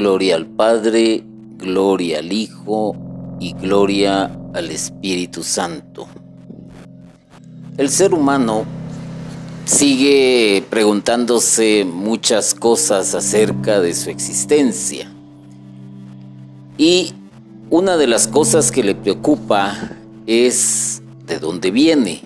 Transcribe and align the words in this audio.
Gloria 0.00 0.36
al 0.36 0.46
Padre, 0.46 1.22
gloria 1.58 2.20
al 2.20 2.32
Hijo 2.32 2.96
y 3.38 3.52
gloria 3.52 4.34
al 4.54 4.70
Espíritu 4.70 5.42
Santo. 5.42 6.08
El 7.76 7.90
ser 7.90 8.14
humano 8.14 8.64
sigue 9.66 10.64
preguntándose 10.70 11.84
muchas 11.84 12.54
cosas 12.54 13.14
acerca 13.14 13.78
de 13.82 13.92
su 13.92 14.08
existencia. 14.08 15.12
Y 16.78 17.12
una 17.68 17.98
de 17.98 18.06
las 18.06 18.26
cosas 18.26 18.72
que 18.72 18.82
le 18.82 18.94
preocupa 18.94 19.90
es 20.26 21.02
de 21.26 21.38
dónde 21.38 21.70
viene. 21.70 22.22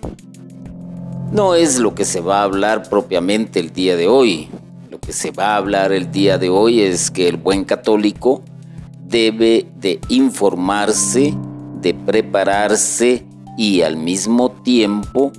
No 1.32 1.56
es 1.56 1.80
lo 1.80 1.96
que 1.96 2.04
se 2.04 2.20
va 2.20 2.42
a 2.42 2.44
hablar 2.44 2.88
propiamente 2.88 3.58
el 3.58 3.72
día 3.72 3.96
de 3.96 4.06
hoy. 4.06 4.48
Que 5.04 5.12
se 5.12 5.32
va 5.32 5.48
a 5.48 5.56
hablar 5.56 5.92
el 5.92 6.10
día 6.10 6.38
de 6.38 6.48
hoy 6.48 6.80
es 6.80 7.10
que 7.10 7.28
el 7.28 7.36
buen 7.36 7.64
católico 7.64 8.42
debe 9.06 9.66
de 9.76 10.00
informarse, 10.08 11.34
de 11.82 11.92
prepararse 11.92 13.26
y 13.58 13.82
al 13.82 13.98
mismo 13.98 14.50
tiempo 14.50 15.30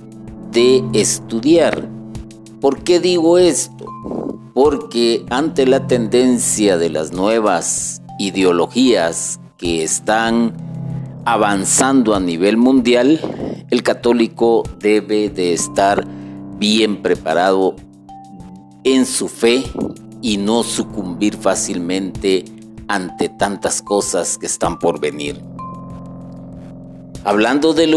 de 0.52 0.84
estudiar. 0.92 1.88
¿Por 2.60 2.84
qué 2.84 3.00
digo 3.00 3.38
esto? 3.38 3.86
Porque 4.54 5.26
ante 5.30 5.66
la 5.66 5.88
tendencia 5.88 6.78
de 6.78 6.88
las 6.88 7.12
nuevas 7.12 8.00
ideologías 8.20 9.40
que 9.56 9.82
están 9.82 10.54
avanzando 11.24 12.14
a 12.14 12.20
nivel 12.20 12.56
mundial, 12.56 13.20
el 13.68 13.82
católico 13.82 14.62
debe 14.78 15.28
de 15.28 15.52
estar 15.54 16.06
bien 16.56 17.02
preparado 17.02 17.74
en 18.86 19.04
su 19.04 19.26
fe 19.26 19.64
y 20.22 20.36
no 20.36 20.62
sucumbir 20.62 21.36
fácilmente 21.36 22.44
ante 22.86 23.28
tantas 23.28 23.82
cosas 23.82 24.38
que 24.38 24.46
están 24.46 24.78
por 24.78 25.00
venir. 25.00 25.42
Hablando 27.24 27.74
del, 27.74 27.92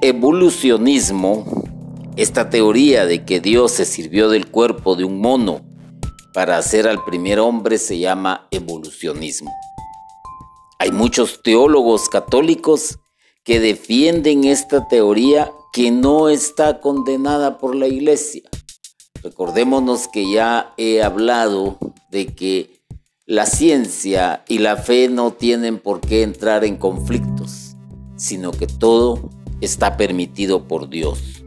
evolucionismo, 0.00 1.44
esta 2.16 2.48
teoría 2.48 3.04
de 3.04 3.26
que 3.26 3.40
Dios 3.40 3.72
se 3.72 3.84
sirvió 3.84 4.30
del 4.30 4.50
cuerpo 4.50 4.96
de 4.96 5.04
un 5.04 5.20
mono 5.20 5.60
para 6.32 6.56
hacer 6.56 6.88
al 6.88 7.04
primer 7.04 7.38
hombre 7.38 7.76
se 7.76 7.98
llama 7.98 8.48
evolucionismo. 8.50 9.52
Hay 10.78 10.90
muchos 10.90 11.42
teólogos 11.42 12.08
católicos 12.08 12.98
que 13.44 13.60
defienden 13.60 14.44
esta 14.44 14.88
teoría 14.88 15.52
que 15.74 15.90
no 15.90 16.30
está 16.30 16.80
condenada 16.80 17.58
por 17.58 17.76
la 17.76 17.88
iglesia. 17.88 18.42
Recordémonos 19.24 20.06
que 20.06 20.30
ya 20.30 20.72
he 20.76 21.02
hablado 21.02 21.78
de 22.12 22.26
que 22.26 22.80
la 23.26 23.46
ciencia 23.46 24.44
y 24.46 24.58
la 24.58 24.76
fe 24.76 25.08
no 25.08 25.32
tienen 25.32 25.78
por 25.78 26.00
qué 26.00 26.22
entrar 26.22 26.64
en 26.64 26.76
conflictos, 26.76 27.74
sino 28.16 28.52
que 28.52 28.68
todo 28.68 29.30
está 29.60 29.96
permitido 29.96 30.68
por 30.68 30.88
Dios. 30.88 31.42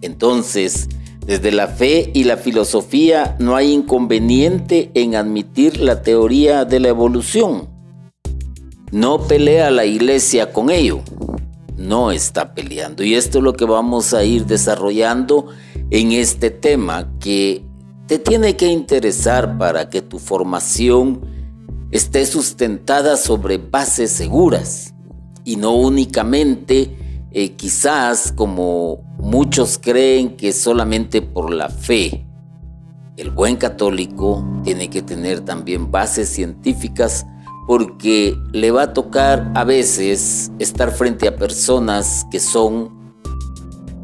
Entonces, 0.00 0.88
desde 1.26 1.52
la 1.52 1.66
fe 1.66 2.10
y 2.14 2.24
la 2.24 2.38
filosofía 2.38 3.36
no 3.38 3.56
hay 3.56 3.72
inconveniente 3.72 4.90
en 4.94 5.16
admitir 5.16 5.80
la 5.80 6.00
teoría 6.00 6.64
de 6.64 6.80
la 6.80 6.88
evolución 6.88 7.76
no 8.92 9.18
pelea 9.26 9.70
la 9.70 9.84
iglesia 9.84 10.52
con 10.52 10.70
ello. 10.70 11.00
No 11.76 12.12
está 12.12 12.54
peleando. 12.54 13.02
Y 13.02 13.14
esto 13.14 13.38
es 13.38 13.44
lo 13.44 13.52
que 13.52 13.64
vamos 13.64 14.14
a 14.14 14.24
ir 14.24 14.46
desarrollando 14.46 15.48
en 15.90 16.12
este 16.12 16.50
tema 16.50 17.12
que 17.20 17.64
te 18.06 18.18
tiene 18.18 18.56
que 18.56 18.66
interesar 18.66 19.58
para 19.58 19.88
que 19.88 20.02
tu 20.02 20.18
formación 20.18 21.20
esté 21.90 22.26
sustentada 22.26 23.16
sobre 23.16 23.58
bases 23.58 24.10
seguras 24.12 24.94
y 25.44 25.56
no 25.56 25.74
únicamente 25.76 27.26
eh, 27.30 27.52
quizás 27.52 28.32
como 28.32 29.04
muchos 29.18 29.78
creen 29.78 30.36
que 30.36 30.52
solamente 30.52 31.22
por 31.22 31.52
la 31.52 31.68
fe. 31.68 32.26
El 33.16 33.30
buen 33.30 33.56
católico 33.56 34.44
tiene 34.62 34.90
que 34.90 35.02
tener 35.02 35.40
también 35.40 35.90
bases 35.90 36.28
científicas 36.28 37.26
porque 37.66 38.36
le 38.52 38.70
va 38.70 38.82
a 38.82 38.92
tocar 38.92 39.50
a 39.54 39.64
veces 39.64 40.52
estar 40.58 40.92
frente 40.92 41.26
a 41.26 41.36
personas 41.36 42.26
que 42.30 42.38
son 42.38 42.95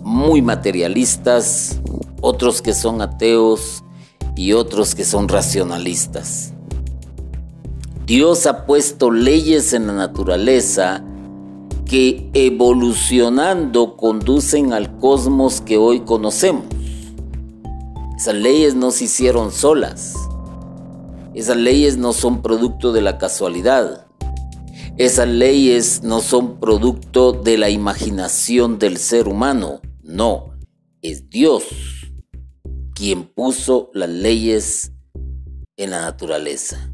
muy 0.03 0.43
materialistas, 0.43 1.81
otros 2.21 2.63
que 2.63 2.75
son 2.75 3.01
ateos 3.01 3.83
y 4.37 4.53
otros 4.53 4.95
que 4.95 5.05
son 5.05 5.29
racionalistas. 5.29 6.53
Dios 8.07 8.47
ha 8.47 8.67
puesto 8.67 9.11
leyes 9.11 9.73
en 9.73 9.87
la 9.87 9.93
naturaleza 9.93 11.05
que 11.85 12.31
evolucionando 12.33 13.97
conducen 13.97 14.73
al 14.73 14.99
cosmos 14.99 15.61
que 15.61 15.77
hoy 15.77 16.01
conocemos. 16.01 16.65
Esas 18.17 18.34
leyes 18.34 18.75
no 18.75 18.91
se 18.91 19.05
hicieron 19.05 19.53
solas. 19.53 20.15
Esas 21.34 21.57
leyes 21.57 21.97
no 21.97 22.13
son 22.13 22.43
producto 22.43 22.93
de 22.93 23.03
la 23.03 23.19
casualidad. 23.19 24.07
Esas 24.97 25.29
leyes 25.29 26.03
no 26.03 26.21
son 26.21 26.61
producto 26.61 27.33
de 27.33 27.57
la 27.57 27.71
imaginación 27.71 28.79
del 28.79 28.99
ser 28.99 29.29
humano. 29.29 29.81
No, 30.03 30.59
es 31.01 31.31
Dios 31.31 31.63
quien 32.93 33.23
puso 33.23 33.91
las 33.95 34.09
leyes 34.09 34.91
en 35.77 35.91
la 35.91 36.01
naturaleza. 36.01 36.91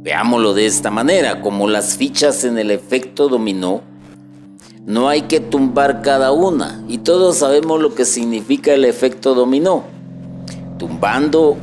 Veámoslo 0.00 0.54
de 0.54 0.66
esta 0.66 0.92
manera, 0.92 1.40
como 1.40 1.68
las 1.68 1.96
fichas 1.96 2.44
en 2.44 2.56
el 2.56 2.70
efecto 2.70 3.28
dominó, 3.28 3.82
no 4.86 5.08
hay 5.08 5.22
que 5.22 5.40
tumbar 5.40 6.02
cada 6.02 6.30
una 6.30 6.84
y 6.86 6.98
todos 6.98 7.38
sabemos 7.38 7.80
lo 7.80 7.96
que 7.96 8.04
significa 8.04 8.72
el 8.72 8.84
efecto 8.84 9.34
dominó. 9.34 9.82
Tumbando 10.78 11.56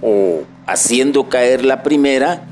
o 0.00 0.40
haciendo 0.66 1.28
caer 1.28 1.62
la 1.62 1.82
primera, 1.82 2.48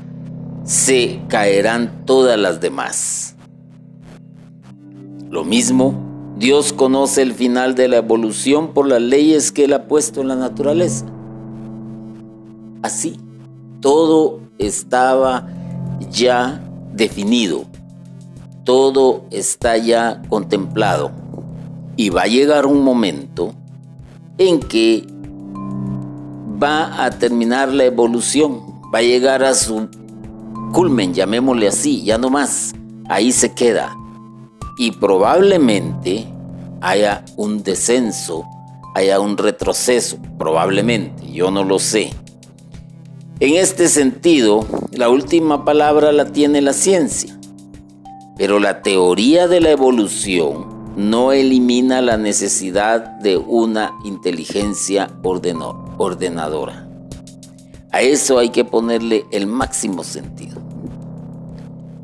se 0.65 1.21
caerán 1.29 2.05
todas 2.05 2.39
las 2.39 2.61
demás. 2.61 3.34
Lo 5.35 5.43
mismo, 5.43 5.93
Dios 6.37 6.71
conoce 6.71 7.21
el 7.21 7.33
final 7.33 7.75
de 7.75 7.89
la 7.89 7.97
evolución 7.97 8.69
por 8.69 8.87
las 8.87 9.01
leyes 9.01 9.51
que 9.51 9.65
Él 9.65 9.73
ha 9.73 9.85
puesto 9.85 10.21
en 10.21 10.29
la 10.29 10.37
naturaleza. 10.37 11.05
Así, 12.81 13.19
todo 13.81 14.39
estaba 14.59 15.45
ya 16.09 16.63
definido, 16.93 17.65
todo 18.63 19.25
está 19.29 19.75
ya 19.75 20.21
contemplado 20.29 21.11
y 21.97 22.11
va 22.11 22.21
a 22.21 22.27
llegar 22.27 22.65
un 22.65 22.81
momento 22.81 23.53
en 24.37 24.61
que 24.61 25.05
va 26.63 27.03
a 27.03 27.09
terminar 27.09 27.73
la 27.73 27.83
evolución, 27.83 28.61
va 28.95 28.99
a 28.99 29.01
llegar 29.01 29.43
a 29.43 29.53
su 29.53 29.89
culmen, 30.71 31.13
llamémosle 31.13 31.67
así, 31.67 32.03
ya 32.05 32.17
no 32.17 32.29
más, 32.29 32.71
ahí 33.09 33.33
se 33.33 33.53
queda. 33.53 33.97
Y 34.77 34.91
probablemente 34.91 36.27
haya 36.81 37.23
un 37.37 37.63
descenso, 37.63 38.45
haya 38.93 39.19
un 39.19 39.37
retroceso, 39.37 40.17
probablemente, 40.37 41.31
yo 41.31 41.51
no 41.51 41.63
lo 41.63 41.79
sé. 41.79 42.11
En 43.39 43.55
este 43.55 43.87
sentido, 43.89 44.65
la 44.91 45.09
última 45.09 45.65
palabra 45.65 46.11
la 46.11 46.25
tiene 46.25 46.61
la 46.61 46.73
ciencia, 46.73 47.37
pero 48.37 48.59
la 48.59 48.81
teoría 48.81 49.47
de 49.47 49.61
la 49.61 49.71
evolución 49.71 50.93
no 50.95 51.33
elimina 51.33 52.01
la 52.01 52.17
necesidad 52.17 53.01
de 53.19 53.35
una 53.37 53.91
inteligencia 54.05 55.11
ordenadora. 55.97 56.87
A 57.91 58.01
eso 58.01 58.39
hay 58.39 58.49
que 58.49 58.63
ponerle 58.65 59.25
el 59.31 59.47
máximo 59.47 60.03
sentido. 60.03 60.61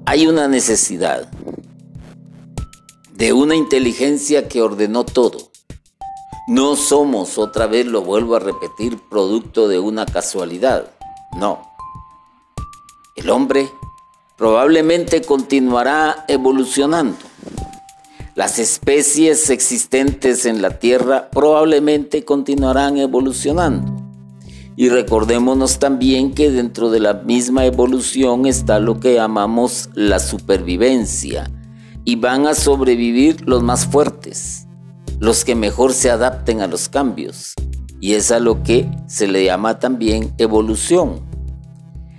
Hay 0.06 0.28
una 0.28 0.48
necesidad 0.48 1.30
de 3.22 3.34
una 3.34 3.56
inteligencia 3.56 4.48
que 4.48 4.64
ordenó 4.64 5.06
todo. 5.06 5.52
No 6.48 6.76
somos, 6.76 7.38
otra 7.38 7.68
vez 7.68 7.86
lo 7.86 8.02
vuelvo 8.02 8.36
a 8.36 8.40
repetir, 8.40 8.98
producto 8.98 9.68
de 9.68 9.78
una 9.78 10.08
casualidad. 10.08 10.92
No. 11.38 11.62
El 13.16 13.30
hombre 13.30 13.70
probablemente 14.38 15.22
continuará 15.22 16.26
evolucionando 16.28 17.16
las 18.34 18.58
especies 18.58 19.52
existentes 19.52 20.48
en 20.48 20.64
la 20.64 20.80
Tierra 20.80 21.30
probablemente 21.30 22.26
continuarán 22.26 22.98
evolucionando. 22.98 24.02
Y 24.76 24.90
recordémonos 24.90 25.78
también 25.78 26.34
que 26.34 26.50
dentro 26.50 26.90
de 26.90 27.02
la 27.02 27.14
misma 27.14 27.66
evolución 27.66 28.48
está 28.48 28.80
lo 28.80 29.00
que 29.00 29.14
llamamos 29.14 29.90
la 29.94 30.18
supervivencia. 30.18 31.52
Y 32.04 32.16
van 32.16 32.48
a 32.48 32.54
sobrevivir 32.54 33.48
los 33.48 33.64
más 33.64 33.86
fuertes, 33.86 34.68
los 35.20 35.46
que 35.46 35.56
mejor 35.56 35.94
se 35.94 36.10
adapten 36.10 36.62
a 36.62 36.68
los 36.68 36.90
cambios. 36.90 37.54
y 38.02 38.16
es 38.16 38.32
a 38.32 38.40
lo 38.40 38.64
que 38.64 38.90
se 39.06 39.28
le 39.28 39.46
llama 39.46 39.80
también 39.80 40.34
evolución. 40.40 41.22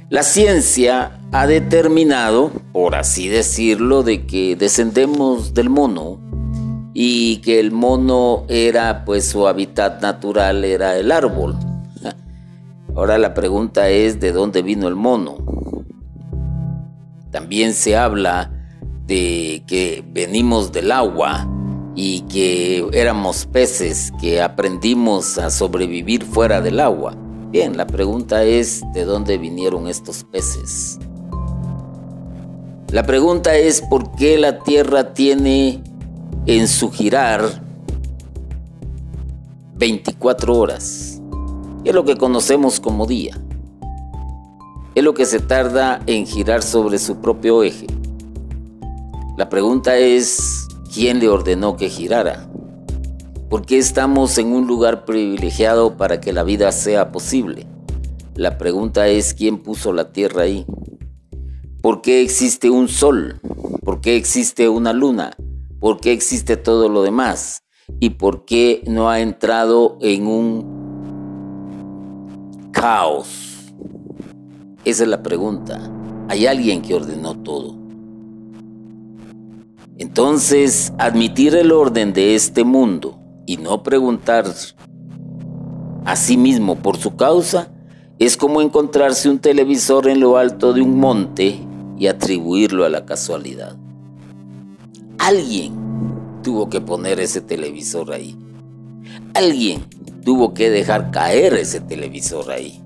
La 0.08 0.22
ciencia 0.22 1.18
ha 1.32 1.46
determinado, 1.46 2.52
por 2.72 2.94
así 2.94 3.28
decirlo, 3.28 4.02
de 4.02 4.24
que 4.24 4.54
descendemos 4.54 5.54
del 5.54 5.70
mono 5.70 6.20
y 6.94 7.38
que 7.38 7.58
el 7.58 7.72
mono 7.72 8.44
era, 8.48 9.04
pues 9.04 9.24
su 9.24 9.48
hábitat 9.48 10.00
natural 10.02 10.64
era 10.64 10.96
el 10.96 11.10
árbol. 11.10 11.56
Ahora 12.94 13.16
la 13.18 13.34
pregunta 13.34 13.88
es 13.88 14.20
de 14.20 14.32
dónde 14.32 14.62
vino 14.62 14.86
el 14.86 14.94
mono. 14.94 15.38
También 17.30 17.72
se 17.72 17.96
habla 17.96 18.61
de 19.06 19.62
que 19.66 20.04
venimos 20.12 20.72
del 20.72 20.92
agua 20.92 21.48
y 21.94 22.20
que 22.22 22.86
éramos 22.92 23.46
peces 23.46 24.12
que 24.20 24.40
aprendimos 24.40 25.38
a 25.38 25.50
sobrevivir 25.50 26.24
fuera 26.24 26.60
del 26.60 26.80
agua. 26.80 27.14
Bien, 27.50 27.76
la 27.76 27.86
pregunta 27.86 28.44
es 28.44 28.82
de 28.94 29.04
dónde 29.04 29.36
vinieron 29.36 29.88
estos 29.88 30.24
peces. 30.24 30.98
La 32.88 33.02
pregunta 33.04 33.56
es 33.56 33.82
por 33.82 34.12
qué 34.16 34.38
la 34.38 34.60
Tierra 34.60 35.14
tiene 35.14 35.82
en 36.46 36.68
su 36.68 36.90
girar 36.90 37.62
24 39.76 40.56
horas. 40.56 41.20
Es 41.84 41.94
lo 41.94 42.04
que 42.04 42.16
conocemos 42.16 42.80
como 42.80 43.06
día. 43.06 43.36
Es 44.94 45.02
lo 45.02 45.14
que 45.14 45.26
se 45.26 45.40
tarda 45.40 46.02
en 46.06 46.26
girar 46.26 46.62
sobre 46.62 46.98
su 46.98 47.16
propio 47.16 47.62
eje. 47.62 47.86
La 49.34 49.48
pregunta 49.48 49.96
es, 49.96 50.68
¿quién 50.92 51.18
le 51.18 51.30
ordenó 51.30 51.78
que 51.78 51.88
girara? 51.88 52.50
¿Por 53.48 53.64
qué 53.64 53.78
estamos 53.78 54.36
en 54.36 54.52
un 54.52 54.66
lugar 54.66 55.06
privilegiado 55.06 55.96
para 55.96 56.20
que 56.20 56.34
la 56.34 56.42
vida 56.42 56.70
sea 56.70 57.12
posible? 57.12 57.66
La 58.34 58.58
pregunta 58.58 59.08
es, 59.08 59.32
¿quién 59.32 59.62
puso 59.62 59.94
la 59.94 60.12
Tierra 60.12 60.42
ahí? 60.42 60.66
¿Por 61.80 62.02
qué 62.02 62.20
existe 62.20 62.68
un 62.68 62.88
sol? 62.88 63.40
¿Por 63.82 64.02
qué 64.02 64.16
existe 64.16 64.68
una 64.68 64.92
luna? 64.92 65.32
¿Por 65.80 65.98
qué 65.98 66.12
existe 66.12 66.58
todo 66.58 66.90
lo 66.90 67.02
demás? 67.02 67.62
¿Y 68.00 68.10
por 68.10 68.44
qué 68.44 68.82
no 68.86 69.08
ha 69.08 69.20
entrado 69.20 69.96
en 70.02 70.26
un 70.26 70.82
caos? 72.70 73.72
Esa 74.84 75.04
es 75.04 75.08
la 75.08 75.22
pregunta. 75.22 75.90
Hay 76.28 76.46
alguien 76.46 76.82
que 76.82 76.94
ordenó 76.94 77.34
todo. 77.42 77.81
Entonces, 80.02 80.92
admitir 80.98 81.54
el 81.54 81.70
orden 81.70 82.12
de 82.12 82.34
este 82.34 82.64
mundo 82.64 83.20
y 83.46 83.58
no 83.58 83.84
preguntar 83.84 84.52
a 86.04 86.16
sí 86.16 86.36
mismo 86.36 86.74
por 86.74 86.96
su 86.96 87.14
causa 87.14 87.68
es 88.18 88.36
como 88.36 88.60
encontrarse 88.62 89.30
un 89.30 89.38
televisor 89.38 90.08
en 90.08 90.18
lo 90.18 90.38
alto 90.38 90.72
de 90.72 90.82
un 90.82 90.98
monte 90.98 91.60
y 91.96 92.08
atribuirlo 92.08 92.84
a 92.84 92.88
la 92.88 93.06
casualidad. 93.06 93.76
Alguien 95.18 95.72
tuvo 96.42 96.68
que 96.68 96.80
poner 96.80 97.20
ese 97.20 97.40
televisor 97.40 98.12
ahí. 98.12 98.36
Alguien 99.34 99.84
tuvo 100.24 100.52
que 100.52 100.68
dejar 100.68 101.12
caer 101.12 101.54
ese 101.54 101.80
televisor 101.80 102.50
ahí. 102.50 102.82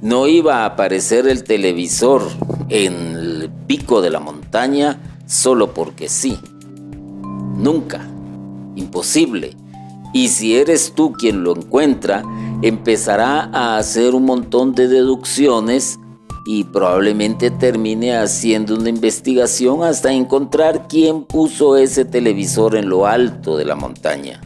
No 0.00 0.26
iba 0.26 0.62
a 0.62 0.64
aparecer 0.64 1.28
el 1.28 1.44
televisor 1.44 2.22
en 2.70 2.94
el 2.94 3.50
pico 3.66 4.00
de 4.00 4.08
la 4.08 4.20
montaña 4.20 5.15
solo 5.26 5.74
porque 5.74 6.08
sí. 6.08 6.38
Nunca. 7.56 8.06
Imposible. 8.76 9.56
Y 10.12 10.28
si 10.28 10.56
eres 10.56 10.92
tú 10.94 11.12
quien 11.12 11.44
lo 11.44 11.56
encuentra, 11.56 12.22
empezará 12.62 13.50
a 13.52 13.76
hacer 13.76 14.14
un 14.14 14.24
montón 14.24 14.74
de 14.74 14.88
deducciones 14.88 15.98
y 16.46 16.64
probablemente 16.64 17.50
termine 17.50 18.16
haciendo 18.16 18.76
una 18.76 18.88
investigación 18.88 19.82
hasta 19.82 20.12
encontrar 20.12 20.86
quién 20.88 21.24
puso 21.24 21.76
ese 21.76 22.04
televisor 22.04 22.76
en 22.76 22.88
lo 22.88 23.06
alto 23.06 23.56
de 23.56 23.64
la 23.64 23.74
montaña. 23.74 24.40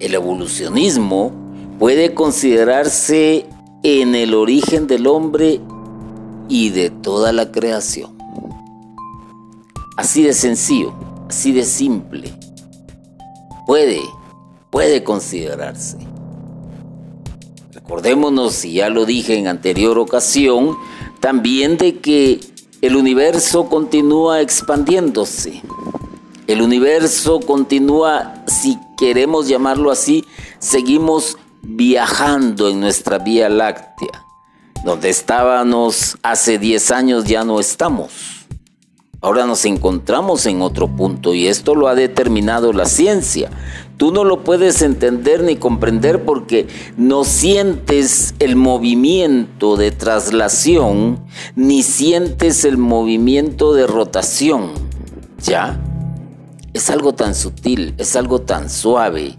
El 0.00 0.14
evolucionismo 0.14 1.30
puede 1.78 2.14
considerarse 2.14 3.46
en 3.82 4.14
el 4.14 4.34
origen 4.34 4.86
del 4.86 5.06
hombre 5.06 5.60
y 6.48 6.70
de 6.70 6.90
toda 6.90 7.32
la 7.32 7.52
creación. 7.52 8.21
Así 9.96 10.22
de 10.22 10.32
sencillo, 10.32 10.92
así 11.28 11.52
de 11.52 11.64
simple. 11.64 12.32
Puede, 13.66 14.00
puede 14.70 15.04
considerarse. 15.04 15.98
Recordémonos, 17.72 18.64
y 18.64 18.74
ya 18.74 18.88
lo 18.88 19.04
dije 19.04 19.36
en 19.36 19.48
anterior 19.48 19.98
ocasión, 19.98 20.76
también 21.20 21.76
de 21.76 21.98
que 21.98 22.40
el 22.80 22.96
universo 22.96 23.68
continúa 23.68 24.40
expandiéndose. 24.40 25.62
El 26.46 26.62
universo 26.62 27.40
continúa, 27.40 28.44
si 28.46 28.78
queremos 28.98 29.46
llamarlo 29.46 29.90
así, 29.90 30.24
seguimos 30.58 31.36
viajando 31.62 32.68
en 32.68 32.80
nuestra 32.80 33.18
Vía 33.18 33.48
Láctea. 33.48 34.24
Donde 34.84 35.10
estábamos 35.10 36.18
hace 36.22 36.58
10 36.58 36.90
años 36.90 37.24
ya 37.24 37.44
no 37.44 37.60
estamos. 37.60 38.31
Ahora 39.24 39.46
nos 39.46 39.64
encontramos 39.66 40.46
en 40.46 40.62
otro 40.62 40.88
punto 40.88 41.32
y 41.32 41.46
esto 41.46 41.76
lo 41.76 41.86
ha 41.86 41.94
determinado 41.94 42.72
la 42.72 42.86
ciencia. 42.86 43.50
Tú 43.96 44.10
no 44.10 44.24
lo 44.24 44.42
puedes 44.42 44.82
entender 44.82 45.44
ni 45.44 45.54
comprender 45.54 46.24
porque 46.24 46.66
no 46.96 47.22
sientes 47.22 48.34
el 48.40 48.56
movimiento 48.56 49.76
de 49.76 49.92
traslación 49.92 51.24
ni 51.54 51.84
sientes 51.84 52.64
el 52.64 52.78
movimiento 52.78 53.74
de 53.74 53.86
rotación. 53.86 54.72
¿Ya? 55.38 55.80
Es 56.72 56.90
algo 56.90 57.14
tan 57.14 57.36
sutil, 57.36 57.94
es 57.98 58.16
algo 58.16 58.40
tan 58.40 58.68
suave, 58.68 59.38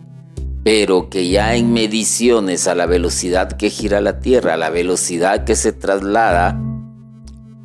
pero 0.64 1.10
que 1.10 1.28
ya 1.28 1.56
en 1.56 1.74
mediciones 1.74 2.70
a 2.70 2.76
la 2.76 2.86
velocidad 2.86 3.52
que 3.58 3.70
gira 3.70 4.00
la 4.00 4.22
Tierra, 4.22 4.54
a 4.54 4.58
la 4.58 4.70
velocidad 4.70 5.44
que 5.44 5.58
se 5.58 5.74
traslada, 5.74 6.58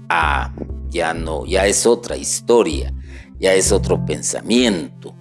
ah, 0.09 0.53
ya 0.90 1.14
no, 1.14 1.44
ya 1.46 1.67
es 1.67 1.87
otra 1.87 2.17
historia, 2.17 2.93
ya 3.38 3.55
es 3.55 3.73
otro 3.73 4.05
pensamiento. 4.05 5.14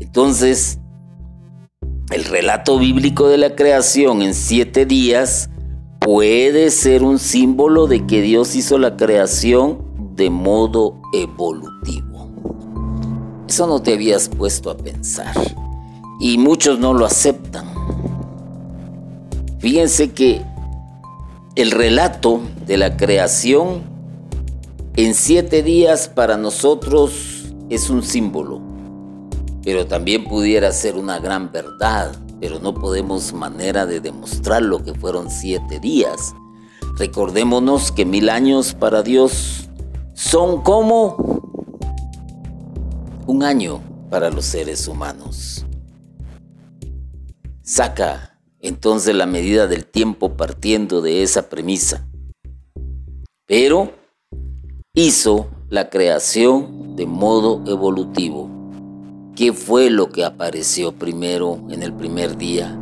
Entonces, 0.00 0.78
el 2.10 2.24
relato 2.24 2.78
bíblico 2.78 3.28
de 3.28 3.38
la 3.38 3.54
creación 3.54 4.22
en 4.22 4.34
siete 4.34 4.86
días 4.86 5.50
puede 6.00 6.70
ser 6.70 7.02
un 7.02 7.18
símbolo 7.18 7.86
de 7.86 8.06
que 8.06 8.22
Dios 8.22 8.54
hizo 8.54 8.78
la 8.78 8.96
creación 8.96 9.84
de 10.14 10.30
modo 10.30 11.00
evolutivo. 11.12 12.30
Eso 13.48 13.66
no 13.66 13.80
te 13.80 13.94
habías 13.94 14.28
puesto 14.28 14.70
a 14.70 14.76
pensar 14.76 15.34
y 16.20 16.38
muchos 16.38 16.78
no 16.78 16.94
lo 16.94 17.06
aceptan. 17.06 17.66
Fíjense 19.58 20.12
que 20.12 20.42
el 21.56 21.72
relato 21.72 22.40
de 22.66 22.76
la 22.76 22.96
creación 22.96 23.82
en 24.98 25.14
siete 25.14 25.62
días 25.62 26.08
para 26.08 26.36
nosotros 26.36 27.54
es 27.70 27.88
un 27.88 28.02
símbolo 28.02 28.68
pero 29.68 29.86
también 29.86 30.24
pudiera 30.24 30.72
ser 30.72 30.96
una 30.96 31.18
gran 31.18 31.52
verdad, 31.52 32.16
pero 32.40 32.58
no 32.58 32.72
podemos 32.72 33.34
manera 33.34 33.84
de 33.84 34.00
demostrar 34.00 34.62
lo 34.62 34.82
que 34.82 34.94
fueron 34.94 35.30
siete 35.30 35.78
días. 35.78 36.34
Recordémonos 36.96 37.92
que 37.92 38.06
mil 38.06 38.30
años 38.30 38.72
para 38.72 39.02
Dios 39.02 39.68
son 40.14 40.62
como 40.62 41.42
un 43.26 43.42
año 43.42 43.82
para 44.08 44.30
los 44.30 44.46
seres 44.46 44.88
humanos. 44.88 45.66
Saca 47.60 48.40
entonces 48.60 49.14
la 49.14 49.26
medida 49.26 49.66
del 49.66 49.84
tiempo 49.84 50.34
partiendo 50.34 51.02
de 51.02 51.22
esa 51.22 51.50
premisa. 51.50 52.08
Pero 53.44 53.92
hizo 54.98 55.46
la 55.70 55.90
creación 55.90 56.96
de 56.96 57.06
modo 57.06 57.62
evolutivo 57.66 58.58
¿Qué 59.38 59.52
fue 59.52 59.88
lo 59.88 60.08
que 60.08 60.24
apareció 60.24 60.90
primero 60.90 61.60
en 61.70 61.84
el 61.84 61.92
primer 61.92 62.36
día? 62.36 62.76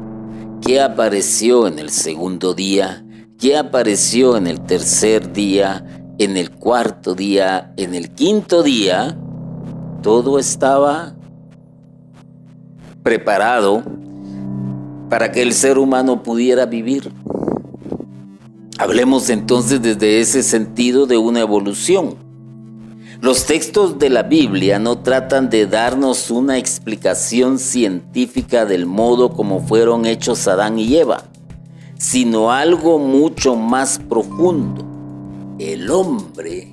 ¿Qué 0.63 0.81
apareció 0.81 1.67
en 1.67 1.79
el 1.79 1.91
segundo 1.91 2.55
día? 2.55 3.05
¿Qué 3.39 3.59
apareció 3.59 4.39
en 4.39 4.47
el 4.47 4.63
tercer 4.63 5.35
día? 5.35 5.85
¿En 6.17 6.39
el 6.39 6.51
cuarto 6.53 7.15
día? 7.15 7.75
¿En 7.77 7.95
el 7.95 8.09
quinto 8.15 8.63
día? 8.63 9.19
Todo 10.03 10.39
estaba 10.39 11.15
preparado 13.03 13.83
para 15.11 15.31
que 15.31 15.43
el 15.43 15.53
ser 15.53 15.77
humano 15.77 16.23
pudiera 16.23 16.65
vivir. 16.65 17.13
Hablemos 18.79 19.31
entonces 19.31 19.81
desde 19.81 20.21
ese 20.21 20.43
sentido 20.43 21.07
de 21.07 21.17
una 21.17 21.41
evolución. 21.41 22.17
Los 23.23 23.47
textos 23.47 23.99
de 23.99 24.11
la 24.11 24.23
Biblia 24.23 24.79
no 24.79 24.99
tratan 24.99 25.49
de 25.49 25.67
darnos 25.67 26.31
una 26.31 26.59
explicación 26.59 27.59
científica 27.59 28.67
del 28.67 28.85
modo 28.85 29.31
como 29.31 29.67
fueron 29.67 30.05
hechos 30.05 30.47
Adán 30.47 30.79
y 30.79 30.95
Eva, 30.95 31.23
sino 31.97 32.53
algo 32.53 32.99
mucho 32.99 33.57
más 33.57 33.99
profundo. 33.99 34.85
El 35.59 35.91
hombre 35.91 36.71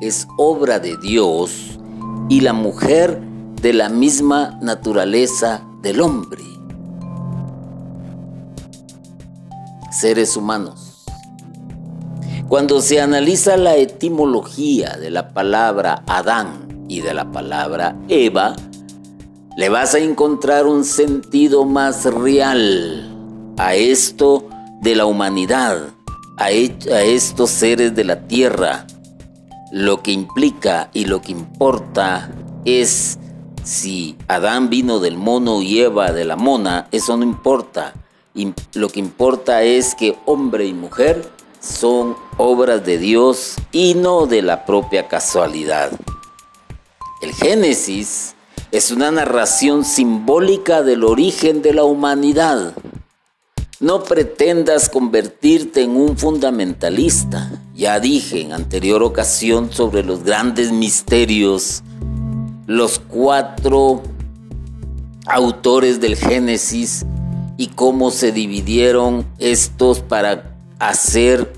es 0.00 0.26
obra 0.38 0.80
de 0.80 0.96
Dios 0.96 1.78
y 2.28 2.40
la 2.40 2.54
mujer 2.54 3.20
de 3.62 3.72
la 3.72 3.88
misma 3.88 4.58
naturaleza 4.60 5.62
del 5.80 6.00
hombre. 6.00 6.42
Seres 9.92 10.36
humanos 10.36 10.85
cuando 12.48 12.80
se 12.80 13.00
analiza 13.00 13.56
la 13.56 13.76
etimología 13.76 14.96
de 14.96 15.10
la 15.10 15.30
palabra 15.30 16.04
Adán 16.06 16.86
y 16.88 17.00
de 17.00 17.12
la 17.12 17.32
palabra 17.32 17.96
Eva, 18.08 18.54
le 19.56 19.68
vas 19.68 19.94
a 19.94 19.98
encontrar 19.98 20.66
un 20.66 20.84
sentido 20.84 21.64
más 21.64 22.04
real 22.04 23.12
a 23.56 23.74
esto 23.74 24.48
de 24.80 24.94
la 24.94 25.06
humanidad, 25.06 25.88
a, 26.36 26.50
estos 26.50 27.50
seres 27.50 27.96
de 27.96 28.04
la 28.04 28.28
tierra. 28.28 28.86
Lo 29.72 30.02
que 30.02 30.12
implica 30.12 30.90
y 30.92 31.06
lo 31.06 31.20
que 31.22 31.32
importa 31.32 32.30
es 32.64 33.18
si 33.64 34.16
Adán 34.28 34.70
vino 34.70 35.00
del 35.00 35.16
mono 35.16 35.62
y 35.62 35.80
Eva 35.80 36.12
de 36.12 36.24
la 36.24 36.36
mona, 36.36 36.86
eso 36.92 37.16
no 37.16 37.24
importa. 37.24 37.94
Lo 38.74 38.88
que 38.88 39.00
importa 39.00 39.62
es 39.62 39.96
que 39.96 40.16
hombre 40.26 40.66
y 40.66 40.74
mujer 40.74 41.35
son 41.66 42.16
obras 42.38 42.84
de 42.84 42.98
Dios 42.98 43.56
y 43.72 43.94
no 43.94 44.26
de 44.26 44.42
la 44.42 44.64
propia 44.64 45.08
casualidad. 45.08 45.90
El 47.20 47.32
Génesis 47.34 48.34
es 48.70 48.90
una 48.90 49.10
narración 49.10 49.84
simbólica 49.84 50.82
del 50.82 51.04
origen 51.04 51.62
de 51.62 51.74
la 51.74 51.84
humanidad. 51.84 52.74
No 53.80 54.04
pretendas 54.04 54.88
convertirte 54.88 55.82
en 55.82 55.96
un 55.96 56.16
fundamentalista. 56.16 57.50
Ya 57.74 58.00
dije 58.00 58.40
en 58.40 58.52
anterior 58.52 59.02
ocasión 59.02 59.72
sobre 59.72 60.02
los 60.02 60.24
grandes 60.24 60.72
misterios, 60.72 61.82
los 62.66 62.98
cuatro 62.98 64.02
autores 65.26 66.00
del 66.00 66.16
Génesis 66.16 67.04
y 67.56 67.68
cómo 67.68 68.10
se 68.10 68.32
dividieron 68.32 69.26
estos 69.38 70.00
para 70.00 70.56
hacer 70.78 71.52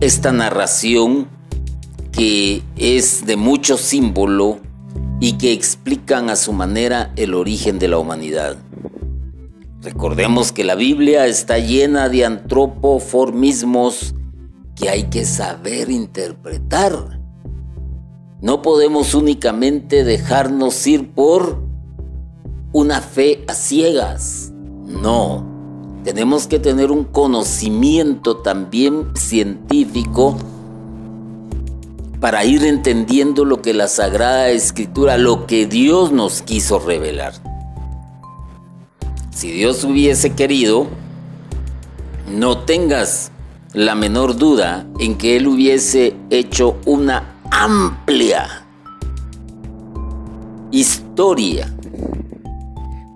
esta 0.00 0.32
narración 0.32 1.28
que 2.10 2.62
es 2.76 3.26
de 3.26 3.36
mucho 3.36 3.76
símbolo 3.76 4.60
y 5.20 5.34
que 5.34 5.52
explican 5.52 6.30
a 6.30 6.36
su 6.36 6.54
manera 6.54 7.12
el 7.16 7.34
origen 7.34 7.78
de 7.78 7.88
la 7.88 7.98
humanidad. 7.98 8.56
Recordemos 9.82 10.52
que 10.52 10.64
la 10.64 10.74
Biblia 10.74 11.26
está 11.26 11.58
llena 11.58 12.08
de 12.08 12.24
antropoformismos 12.24 14.14
que 14.74 14.88
hay 14.88 15.04
que 15.04 15.26
saber 15.26 15.90
interpretar. 15.90 17.20
No 18.40 18.62
podemos 18.62 19.14
únicamente 19.14 20.04
dejarnos 20.04 20.86
ir 20.86 21.10
por 21.12 21.62
una 22.72 23.02
fe 23.02 23.44
a 23.48 23.54
ciegas. 23.54 24.52
No, 24.86 25.49
tenemos 26.04 26.46
que 26.46 26.58
tener 26.58 26.90
un 26.90 27.04
conocimiento 27.04 28.38
también 28.38 29.08
científico 29.14 30.36
para 32.20 32.44
ir 32.44 32.64
entendiendo 32.64 33.44
lo 33.44 33.62
que 33.62 33.74
la 33.74 33.88
Sagrada 33.88 34.50
Escritura, 34.50 35.16
lo 35.16 35.46
que 35.46 35.66
Dios 35.66 36.12
nos 36.12 36.42
quiso 36.42 36.78
revelar. 36.78 37.34
Si 39.30 39.50
Dios 39.50 39.84
hubiese 39.84 40.34
querido, 40.34 40.86
no 42.30 42.58
tengas 42.58 43.30
la 43.72 43.94
menor 43.94 44.36
duda 44.36 44.86
en 44.98 45.16
que 45.16 45.36
Él 45.36 45.46
hubiese 45.46 46.14
hecho 46.28 46.76
una 46.84 47.36
amplia 47.50 48.66
historia 50.70 51.74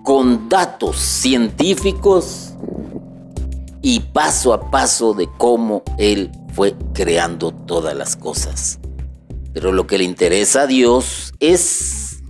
con 0.03 0.49
datos 0.49 0.97
científicos 0.97 2.53
y 3.87 3.99
paso 3.99 4.51
a 4.51 4.71
paso 4.71 5.13
de 5.13 5.29
cómo 5.37 5.83
Él 5.99 6.31
fue 6.55 6.75
creando 6.95 7.51
todas 7.51 7.95
las 7.95 8.15
cosas. 8.15 8.79
Pero 9.53 9.71
lo 9.71 9.85
que 9.85 9.99
le 9.99 10.03
interesa 10.03 10.63
a 10.63 10.67
Dios 10.67 11.33
es 11.39 12.23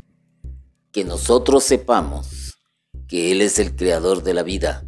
que 0.92 1.06
nosotros 1.06 1.64
sepamos 1.64 2.58
que 3.08 3.32
Él 3.32 3.40
es 3.40 3.58
el 3.58 3.74
creador 3.74 4.22
de 4.22 4.34
la 4.34 4.44
vida. 4.44 4.84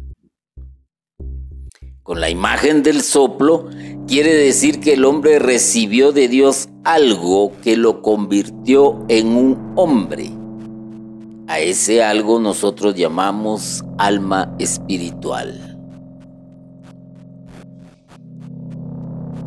Con 2.02 2.20
la 2.20 2.28
imagen 2.28 2.82
del 2.82 3.00
soplo 3.00 3.70
quiere 4.06 4.34
decir 4.34 4.78
que 4.80 4.92
el 4.92 5.06
hombre 5.06 5.38
recibió 5.38 6.12
de 6.12 6.28
Dios 6.28 6.68
algo 6.84 7.50
que 7.62 7.78
lo 7.78 8.02
convirtió 8.02 9.06
en 9.08 9.28
un 9.28 9.72
hombre. 9.76 10.30
A 11.46 11.60
ese 11.60 12.02
algo 12.02 12.38
nosotros 12.40 12.94
llamamos 12.94 13.82
alma 13.96 14.54
espiritual. 14.58 15.67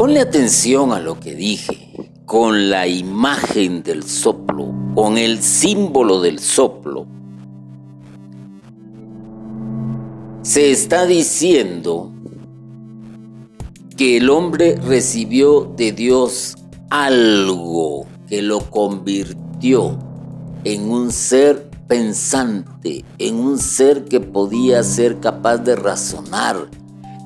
Ponle 0.02 0.20
atención 0.20 0.94
a 0.94 1.00
lo 1.00 1.20
que 1.20 1.36
dije, 1.36 2.10
con 2.26 2.72
la 2.72 2.88
imagen 2.88 3.84
del 3.84 4.02
soplo, 4.02 4.74
con 4.96 5.16
el 5.20 5.44
símbolo 5.44 6.20
del 6.22 6.40
soplo. 6.40 7.06
Se 10.42 10.72
está 10.72 11.06
diciendo 11.06 12.12
que 13.96 14.18
el 14.18 14.32
hombre 14.32 14.76
recibió 14.78 15.72
de 15.78 15.92
Dios 15.92 16.56
algo 16.90 18.08
que 18.28 18.42
lo 18.42 18.60
convirtió 18.72 20.00
en 20.64 20.90
un 20.90 21.12
ser 21.12 21.70
pensante, 21.88 23.06
en 23.20 23.36
un 23.36 23.60
ser 23.60 24.06
que 24.06 24.20
podía 24.20 24.82
ser 24.82 25.20
capaz 25.20 25.60
de 25.60 25.76
razonar, 25.76 26.81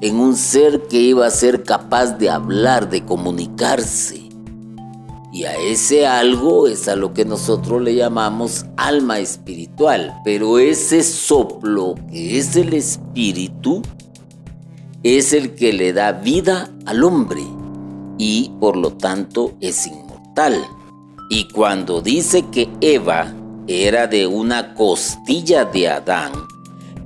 en 0.06 0.20
un 0.20 0.36
ser 0.36 0.84
que 0.88 1.02
iba 1.02 1.26
a 1.26 1.32
ser 1.32 1.64
capaz 1.64 2.12
de 2.20 2.30
hablar, 2.30 2.92
de 2.92 3.04
comunicarse. 3.04 4.22
Y 5.34 5.46
a 5.46 5.56
ese 5.56 6.06
algo 6.06 6.68
es 6.68 6.88
a 6.88 6.96
lo 6.96 7.12
que 7.12 7.26
nosotros 7.26 7.82
le 7.82 7.96
llamamos 7.96 8.68
alma 8.78 9.18
espiritual. 9.18 10.14
Pero 10.24 10.60
ese 10.60 11.02
soplo 11.02 11.96
que 12.12 12.38
es 12.38 12.56
el 12.56 12.76
espíritu 12.76 13.82
es 15.02 15.34
el 15.34 15.56
que 15.56 15.74
le 15.74 15.92
da 15.92 16.12
vida 16.12 16.70
al 16.86 17.04
hombre 17.04 17.42
y 18.20 18.52
por 18.60 18.78
lo 18.78 18.92
tanto 18.92 19.54
es 19.60 19.88
inmortal. 19.88 20.56
Y 21.32 21.48
cuando 21.48 22.02
dice 22.02 22.46
que 22.52 22.70
Eva 22.80 23.34
era 23.66 24.06
de 24.06 24.28
una 24.28 24.76
costilla 24.76 25.66
de 25.66 25.90
Adán, 25.90 26.32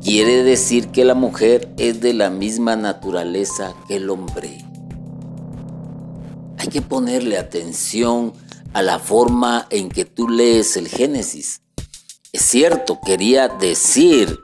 quiere 0.04 0.44
decir 0.44 0.90
que 0.90 1.06
la 1.06 1.16
mujer 1.16 1.74
es 1.78 2.02
de 2.02 2.14
la 2.14 2.30
misma 2.30 2.76
naturaleza 2.76 3.74
que 3.88 3.98
el 3.98 4.10
hombre. 4.10 4.66
Hay 6.58 6.68
que 6.68 6.82
ponerle 6.82 7.38
atención 7.38 8.34
a 8.74 8.82
la 8.82 9.00
forma 9.00 9.68
en 9.70 9.90
que 9.90 10.06
tú 10.06 10.30
lees 10.30 10.78
el 10.78 10.88
Génesis. 10.88 11.62
Es 12.32 12.42
cierto, 12.44 13.00
quería 13.04 13.48
decir, 13.48 14.40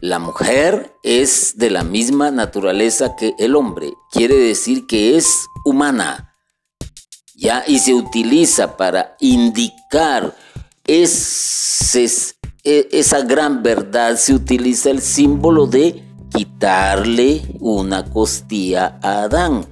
la 0.00 0.18
mujer 0.18 0.92
es 1.02 1.56
de 1.56 1.70
la 1.70 1.84
misma 1.84 2.30
naturaleza 2.30 3.14
que 3.16 3.34
el 3.38 3.54
hombre. 3.54 3.92
Quiere 4.10 4.36
decir 4.36 4.86
que 4.86 5.16
es 5.16 5.46
humana. 5.64 6.34
Ya, 7.36 7.64
y 7.66 7.78
se 7.78 7.94
utiliza 7.94 8.76
para 8.76 9.16
indicar 9.20 10.36
ese, 10.84 12.08
esa 12.64 13.22
gran 13.22 13.62
verdad 13.62 14.16
se 14.16 14.34
utiliza 14.34 14.90
el 14.90 15.00
símbolo 15.00 15.66
de 15.66 16.04
quitarle 16.34 17.42
una 17.60 18.04
costilla 18.04 18.98
a 19.02 19.24
Adán. 19.24 19.66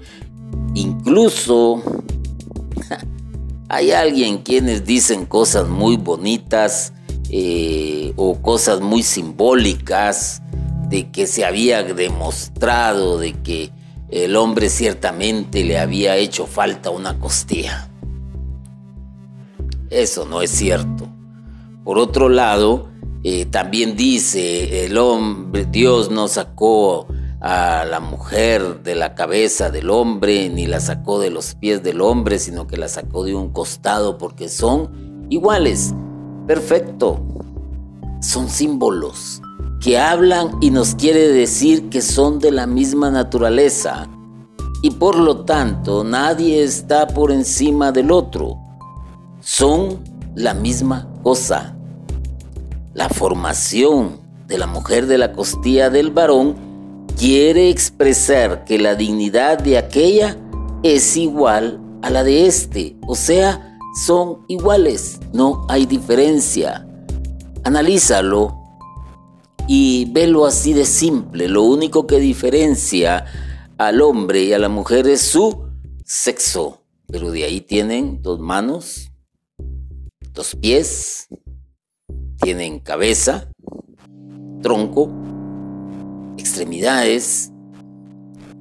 Incluso 0.74 1.82
hay 3.68 3.92
alguien 3.92 4.38
quienes 4.38 4.84
dicen 4.84 5.24
cosas 5.26 5.68
muy 5.68 5.96
bonitas 5.96 6.92
eh, 7.30 8.12
o 8.16 8.42
cosas 8.42 8.80
muy 8.80 9.04
simbólicas 9.04 10.42
de 10.88 11.10
que 11.10 11.28
se 11.28 11.44
había 11.44 11.84
demostrado 11.84 13.18
de 13.18 13.34
que 13.34 13.70
el 14.10 14.34
hombre 14.34 14.68
ciertamente 14.68 15.62
le 15.62 15.78
había 15.78 16.16
hecho 16.16 16.46
falta 16.46 16.90
una 16.90 17.20
costilla. 17.20 17.88
Eso 19.88 20.24
no 20.26 20.42
es 20.42 20.50
cierto. 20.50 21.08
Por 21.84 21.98
otro 21.98 22.28
lado, 22.28 22.88
eh, 23.22 23.46
también 23.46 23.96
dice, 23.96 24.86
el 24.86 24.96
hombre, 24.98 25.66
Dios 25.66 26.10
nos 26.10 26.32
sacó 26.32 27.06
a 27.40 27.84
la 27.84 28.00
mujer 28.00 28.82
de 28.82 28.94
la 28.94 29.14
cabeza 29.14 29.70
del 29.70 29.90
hombre, 29.90 30.50
ni 30.50 30.66
la 30.66 30.80
sacó 30.80 31.18
de 31.18 31.30
los 31.30 31.54
pies 31.54 31.82
del 31.82 32.00
hombre, 32.00 32.38
sino 32.38 32.66
que 32.66 32.76
la 32.76 32.88
sacó 32.88 33.24
de 33.24 33.34
un 33.34 33.50
costado 33.50 34.18
porque 34.18 34.48
son 34.48 35.26
iguales. 35.30 35.94
Perfecto. 36.46 37.20
Son 38.20 38.48
símbolos 38.50 39.40
que 39.80 39.98
hablan 39.98 40.58
y 40.60 40.70
nos 40.70 40.94
quiere 40.94 41.28
decir 41.28 41.88
que 41.88 42.02
son 42.02 42.38
de 42.38 42.50
la 42.50 42.66
misma 42.66 43.10
naturaleza 43.10 44.06
y 44.82 44.90
por 44.90 45.18
lo 45.18 45.44
tanto 45.44 46.04
nadie 46.04 46.62
está 46.62 47.06
por 47.06 47.32
encima 47.32 47.92
del 47.92 48.10
otro. 48.10 48.58
Son 49.40 50.02
la 50.34 50.52
misma 50.52 51.09
cosa. 51.22 51.76
La 52.94 53.08
formación 53.08 54.20
de 54.46 54.58
la 54.58 54.66
mujer 54.66 55.06
de 55.06 55.18
la 55.18 55.32
costilla 55.32 55.90
del 55.90 56.10
varón 56.10 56.56
quiere 57.16 57.70
expresar 57.70 58.64
que 58.64 58.78
la 58.78 58.94
dignidad 58.94 59.58
de 59.58 59.78
aquella 59.78 60.36
es 60.82 61.16
igual 61.16 61.80
a 62.02 62.10
la 62.10 62.24
de 62.24 62.46
éste, 62.46 62.96
o 63.06 63.14
sea, 63.14 63.78
son 64.06 64.44
iguales, 64.48 65.20
no 65.32 65.66
hay 65.68 65.86
diferencia. 65.86 66.86
Analízalo 67.64 68.56
y 69.68 70.06
velo 70.06 70.46
así 70.46 70.72
de 70.72 70.84
simple. 70.84 71.48
Lo 71.48 71.62
único 71.62 72.06
que 72.06 72.18
diferencia 72.18 73.24
al 73.78 74.00
hombre 74.00 74.44
y 74.44 74.52
a 74.52 74.58
la 74.58 74.68
mujer 74.68 75.06
es 75.06 75.20
su 75.20 75.64
sexo. 76.04 76.82
Pero 77.06 77.30
de 77.30 77.44
ahí 77.44 77.60
tienen 77.60 78.22
dos 78.22 78.40
manos, 78.40 79.09
dos 80.32 80.56
pies, 80.56 81.28
tienen 82.40 82.78
cabeza, 82.80 83.50
tronco, 84.62 85.10
extremidades, 86.38 87.52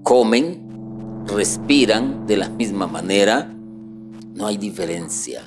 comen, 0.04 1.26
respiran 1.28 2.26
de 2.26 2.38
la 2.38 2.50
misma 2.50 2.88
manera. 2.88 3.54
No 4.34 4.48
hay 4.48 4.58
diferencia. 4.58 5.44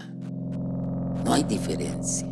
No 1.25 1.33
hay 1.33 1.45
diferencia. 1.45 2.27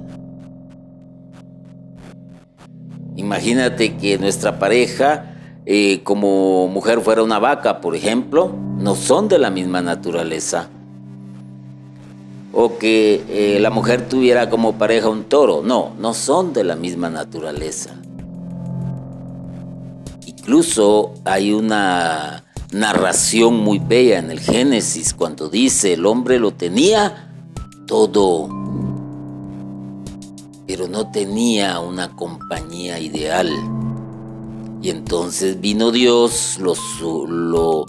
Imagínate 3.17 3.97
que 3.97 4.19
nuestra 4.19 4.59
pareja, 4.59 5.37
eh, 5.67 6.03
como 6.03 6.69
mujer 6.69 7.01
fuera 7.01 7.23
una 7.23 7.39
vaca, 7.39 7.81
por 7.81 7.95
ejemplo, 7.95 8.57
no 8.79 8.95
son 8.95 9.29
de 9.29 9.39
la 9.39 9.51
misma 9.51 9.83
naturaleza. 9.83 10.71
O 12.52 12.78
que 12.78 13.25
eh, 13.28 13.61
la 13.61 13.71
mujer 13.71 14.09
tuviera 14.09 14.50
como 14.50 14.78
pareja 14.78 15.09
un 15.09 15.25
toro. 15.25 15.62
No, 15.64 15.92
no 15.99 16.14
son 16.14 16.52
de 16.52 16.64
la 16.64 16.76
misma 16.76 17.09
naturaleza. 17.11 17.95
Incluso 20.26 21.14
hay 21.25 21.52
una 21.52 22.45
narración 22.73 23.57
muy 23.57 23.78
bella 23.78 24.19
en 24.19 24.30
el 24.30 24.40
Génesis 24.40 25.14
cuando 25.14 25.49
dice 25.49 25.95
el 25.95 26.07
hombre 26.07 26.38
lo 26.38 26.52
tenía 26.52 27.33
todo 27.87 28.49
pero 30.71 30.87
no 30.87 31.11
tenía 31.11 31.80
una 31.80 32.14
compañía 32.14 33.00
ideal. 33.00 33.50
Y 34.80 34.90
entonces 34.90 35.61
vino 35.61 35.90
Dios, 35.90 36.61
lo, 36.61 36.75
lo, 37.26 37.87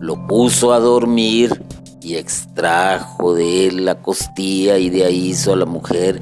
lo 0.00 0.26
puso 0.26 0.72
a 0.72 0.80
dormir 0.80 1.62
y 2.04 2.16
extrajo 2.16 3.34
de 3.34 3.66
él 3.66 3.84
la 3.84 4.02
costilla 4.02 4.78
y 4.78 4.90
de 4.90 5.04
ahí 5.04 5.28
hizo 5.30 5.52
a 5.52 5.56
la 5.56 5.64
mujer. 5.64 6.20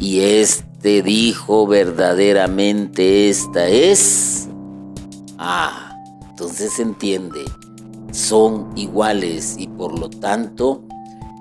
Y 0.00 0.20
este 0.20 1.02
dijo 1.02 1.66
verdaderamente 1.66 3.28
esta 3.28 3.68
es. 3.68 4.48
Ah, 5.38 5.96
entonces 6.28 6.72
se 6.74 6.82
entiende, 6.82 7.44
son 8.12 8.72
iguales 8.76 9.56
y 9.58 9.68
por 9.68 9.98
lo 9.98 10.10
tanto 10.10 10.82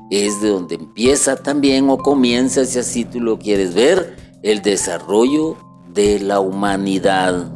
es 0.09 0.41
de 0.41 0.49
donde 0.49 0.75
empieza 0.75 1.35
también 1.35 1.89
o 1.89 1.97
comienza, 1.97 2.65
si 2.65 2.79
así 2.79 3.05
tú 3.05 3.19
lo 3.19 3.37
quieres 3.37 3.73
ver, 3.73 4.15
el 4.43 4.61
desarrollo 4.61 5.57
de 5.93 6.19
la 6.19 6.39
humanidad. 6.39 7.51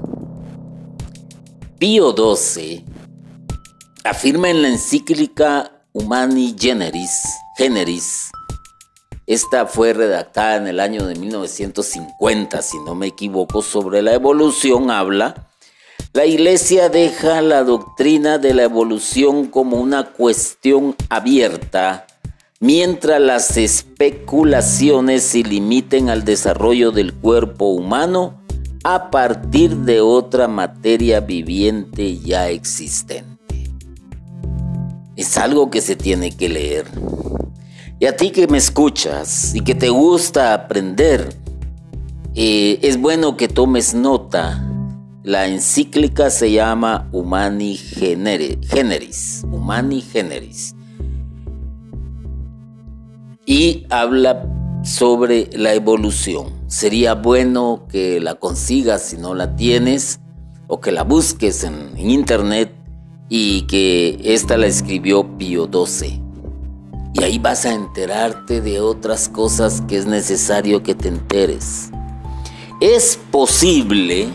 Pío 1.79 2.15
XII 2.15 2.85
afirma 4.03 4.49
en 4.49 4.61
la 4.61 4.69
encíclica 4.69 5.82
Humani 5.93 6.55
Generis, 6.59 7.23
Generis, 7.55 8.31
esta 9.27 9.67
fue 9.67 9.93
redactada 9.93 10.57
en 10.57 10.67
el 10.67 10.79
año 10.79 11.05
de 11.05 11.15
1950, 11.15 12.61
si 12.61 12.77
no 12.79 12.95
me 12.95 13.07
equivoco, 13.07 13.61
sobre 13.61 14.01
la 14.01 14.13
evolución 14.13 14.89
habla. 14.89 15.49
La 16.13 16.25
iglesia 16.25 16.89
deja 16.89 17.41
la 17.41 17.63
doctrina 17.63 18.37
de 18.37 18.53
la 18.53 18.63
evolución 18.63 19.47
como 19.47 19.77
una 19.77 20.11
cuestión 20.11 20.95
abierta 21.09 22.07
mientras 22.63 23.19
las 23.19 23.57
especulaciones 23.57 25.21
se 25.21 25.39
limiten 25.43 26.09
al 26.09 26.23
desarrollo 26.23 26.91
del 26.91 27.13
cuerpo 27.13 27.65
humano 27.65 28.41
a 28.85 29.11
partir 29.11 29.75
de 29.75 29.99
otra 29.99 30.47
materia 30.47 31.19
viviente 31.19 32.17
ya 32.19 32.47
existente. 32.47 33.32
Es 35.15 35.37
algo 35.37 35.69
que 35.69 35.81
se 35.81 35.95
tiene 35.95 36.31
que 36.31 36.49
leer. 36.49 36.85
Y 37.99 38.05
a 38.05 38.15
ti 38.15 38.31
que 38.31 38.47
me 38.47 38.57
escuchas 38.57 39.53
y 39.55 39.61
que 39.61 39.75
te 39.75 39.89
gusta 39.89 40.53
aprender, 40.53 41.37
eh, 42.35 42.79
es 42.81 42.99
bueno 42.99 43.37
que 43.37 43.47
tomes 43.47 43.93
nota. 43.93 44.69
La 45.23 45.47
encíclica 45.47 46.29
se 46.29 46.51
llama 46.51 47.07
Humani 47.11 47.75
Generis. 47.75 49.43
Humani 49.49 50.01
Generis 50.01 50.75
y 53.45 53.85
habla 53.89 54.49
sobre 54.83 55.49
la 55.53 55.73
evolución. 55.73 56.47
Sería 56.67 57.15
bueno 57.15 57.85
que 57.89 58.19
la 58.19 58.35
consigas 58.35 59.03
si 59.03 59.17
no 59.17 59.33
la 59.35 59.55
tienes 59.55 60.19
o 60.67 60.79
que 60.79 60.91
la 60.91 61.03
busques 61.03 61.63
en, 61.63 61.97
internet 61.97 62.62
y 63.35 63.63
que 63.63 64.19
esta 64.23 64.57
la 64.57 64.67
escribió 64.67 65.23
Pío 65.39 65.65
XII. 65.65 66.21
Y 67.15 67.23
ahí 67.23 67.39
vas 67.39 67.65
a 67.65 67.73
enterarte 67.73 68.61
de 68.61 68.79
otras 68.79 69.27
cosas 69.27 69.81
que 69.87 69.97
es 69.97 70.05
necesario 70.05 70.83
que 70.83 70.93
te 70.93 71.07
enteres. 71.07 71.89
Es 72.79 73.19
posible 73.31 74.27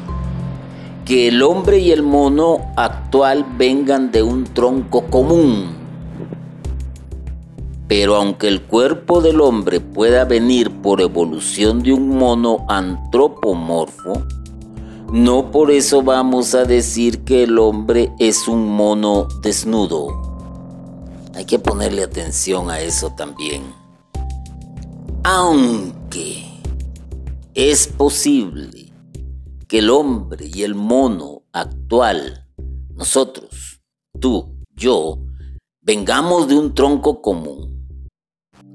que 1.05 1.29
el 1.29 1.45
hombre 1.45 1.79
y 1.79 1.93
el 1.93 2.03
mono 2.03 2.73
actual 2.75 3.47
vengan 3.57 4.11
de 4.11 4.25
un 4.25 4.43
tronco 4.43 5.05
común 5.07 5.79
pero 7.89 8.17
aunque 8.17 8.49
el 8.49 8.61
cuerpo 8.63 9.23
del 9.23 9.41
hombre 9.41 9.81
pueda 9.81 10.27
venir 10.27 10.71
por 10.83 11.01
evolución 11.01 11.83
de 11.83 11.95
un 11.95 12.19
mono 12.19 12.67
antropomorfo, 12.69 14.25
no 15.13 15.51
por 15.51 15.71
eso 15.71 16.03
vamos 16.03 16.55
a 16.55 16.65
decir 16.65 17.25
que 17.25 17.45
el 17.45 17.59
hombre 17.59 18.13
es 18.19 18.49
un 18.49 18.69
mono 18.69 19.29
desnudo. 19.43 20.09
Hay 21.35 21.45
que 21.45 21.59
ponerle 21.59 22.03
atención 22.03 22.71
a 22.71 22.81
eso 22.81 23.11
también. 23.17 23.63
Aunque 25.25 26.45
es 27.55 27.87
posible 27.87 28.93
que 29.67 29.79
el 29.79 29.91
hombre 29.91 30.51
y 30.53 30.63
el 30.63 30.75
mono 30.75 31.43
actual, 31.53 32.47
nosotros, 32.95 33.83
tú, 34.19 34.57
yo, 34.75 35.19
vengamos 35.81 36.49
de 36.49 36.59
un 36.59 36.75
tronco 36.75 37.21
común 37.23 37.79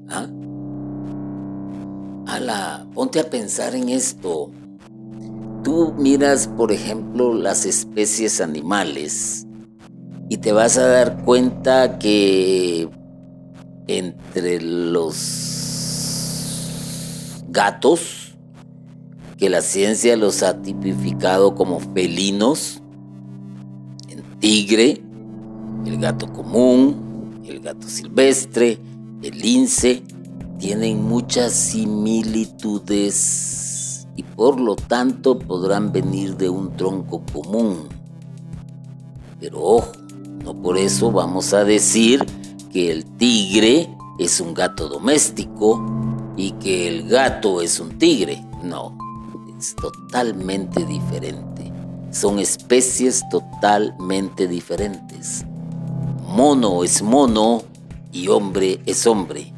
¿Ah? 0.08 0.26
Ala, 2.26 2.86
ponte 2.94 3.20
a 3.20 3.28
pensar 3.28 3.74
en 3.74 3.88
esto. 3.88 4.50
Tú 5.64 5.92
miras, 5.96 6.46
por 6.46 6.70
ejemplo, 6.72 7.32
las 7.32 7.64
especies 7.64 8.42
animales 8.42 9.46
y 10.28 10.36
te 10.36 10.52
vas 10.52 10.76
a 10.76 10.86
dar 10.86 11.24
cuenta 11.24 11.98
que 11.98 12.90
entre 13.86 14.60
los 14.60 15.14
gatos, 17.48 18.36
que 19.38 19.48
la 19.48 19.62
ciencia 19.62 20.18
los 20.18 20.42
ha 20.42 20.60
tipificado 20.60 21.54
como 21.54 21.80
felinos, 21.80 22.82
el 24.10 24.22
tigre, 24.40 25.00
el 25.86 25.98
gato 25.98 26.30
común, 26.30 27.40
el 27.46 27.60
gato 27.60 27.88
silvestre, 27.88 28.78
el 29.22 29.38
lince 29.38 30.02
tienen 30.58 31.02
muchas 31.02 31.54
similitudes 31.54 33.53
y 34.16 34.22
por 34.22 34.60
lo 34.60 34.76
tanto 34.76 35.38
podrán 35.38 35.92
venir 35.92 36.36
de 36.36 36.48
un 36.48 36.76
tronco 36.76 37.22
común. 37.32 37.88
Pero 39.40 39.60
ojo, 39.60 39.92
no 40.44 40.54
por 40.54 40.78
eso 40.78 41.10
vamos 41.10 41.52
a 41.52 41.64
decir 41.64 42.24
que 42.72 42.90
el 42.90 43.04
tigre 43.16 43.88
es 44.18 44.40
un 44.40 44.54
gato 44.54 44.88
doméstico 44.88 45.84
y 46.36 46.52
que 46.52 46.88
el 46.88 47.08
gato 47.08 47.60
es 47.60 47.80
un 47.80 47.98
tigre. 47.98 48.44
No, 48.62 48.96
es 49.58 49.74
totalmente 49.74 50.84
diferente. 50.84 51.72
son 52.10 52.38
especies 52.38 53.24
totalmente 53.28 54.46
diferentes. 54.46 55.44
Mono 56.28 56.84
es 56.84 57.02
mono 57.02 57.62
y 58.12 58.28
hombre 58.28 58.80
es 58.86 59.04
hombre. 59.06 59.52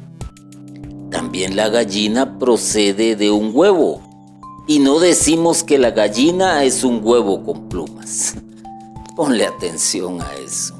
También 1.11 1.55
la 1.55 1.69
gallina 1.69 2.39
procede 2.39 3.15
de 3.15 3.29
un 3.29 3.51
huevo. 3.53 4.06
Y 4.69 4.79
no 4.79 4.99
decimos 4.99 5.63
que 5.63 5.77
la 5.77 5.91
gallina 5.91 6.65
es 6.65 6.83
un 6.83 6.99
huevo 7.01 7.41
con 7.41 7.69
plumas. 7.69 8.35
Ponle 9.15 9.45
atención 9.45 10.21
a 10.21 10.29
eso. 10.45 10.75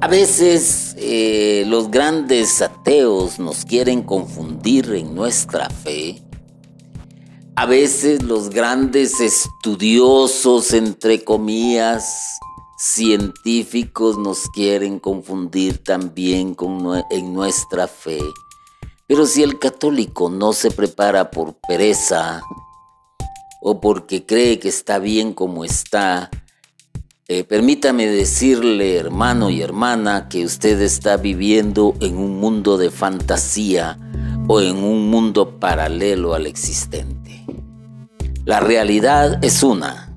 A 0.00 0.08
veces 0.08 0.94
eh, 0.98 1.64
los 1.68 1.90
grandes 1.92 2.60
ateos 2.60 3.38
nos 3.38 3.64
quieren 3.64 4.02
confundir 4.02 4.92
en 4.94 5.14
nuestra 5.14 5.70
fe. 5.70 6.22
A 7.54 7.66
veces 7.66 8.24
los 8.24 8.50
grandes 8.50 9.20
estudiosos, 9.20 10.72
entre 10.74 11.22
comillas, 11.22 12.18
científicos 12.76 14.18
nos 14.18 14.48
quieren 14.50 14.98
confundir 14.98 15.82
también 15.84 16.54
con, 16.54 17.02
en 17.10 17.32
nuestra 17.32 17.86
fe. 17.86 18.18
Pero 19.06 19.26
si 19.26 19.42
el 19.42 19.58
católico 19.58 20.28
no 20.30 20.52
se 20.52 20.70
prepara 20.70 21.30
por 21.30 21.54
pereza 21.68 22.42
o 23.62 23.80
porque 23.80 24.26
cree 24.26 24.58
que 24.58 24.68
está 24.68 24.98
bien 24.98 25.32
como 25.32 25.64
está, 25.64 26.30
eh, 27.28 27.44
permítame 27.44 28.06
decirle, 28.06 28.96
hermano 28.96 29.50
y 29.50 29.62
hermana, 29.62 30.28
que 30.28 30.44
usted 30.44 30.80
está 30.80 31.16
viviendo 31.16 31.94
en 32.00 32.16
un 32.18 32.38
mundo 32.38 32.78
de 32.78 32.90
fantasía 32.90 33.98
o 34.48 34.60
en 34.60 34.76
un 34.76 35.10
mundo 35.10 35.58
paralelo 35.58 36.34
al 36.34 36.46
existente. 36.46 37.44
La 38.44 38.60
realidad 38.60 39.44
es 39.44 39.62
una 39.64 40.14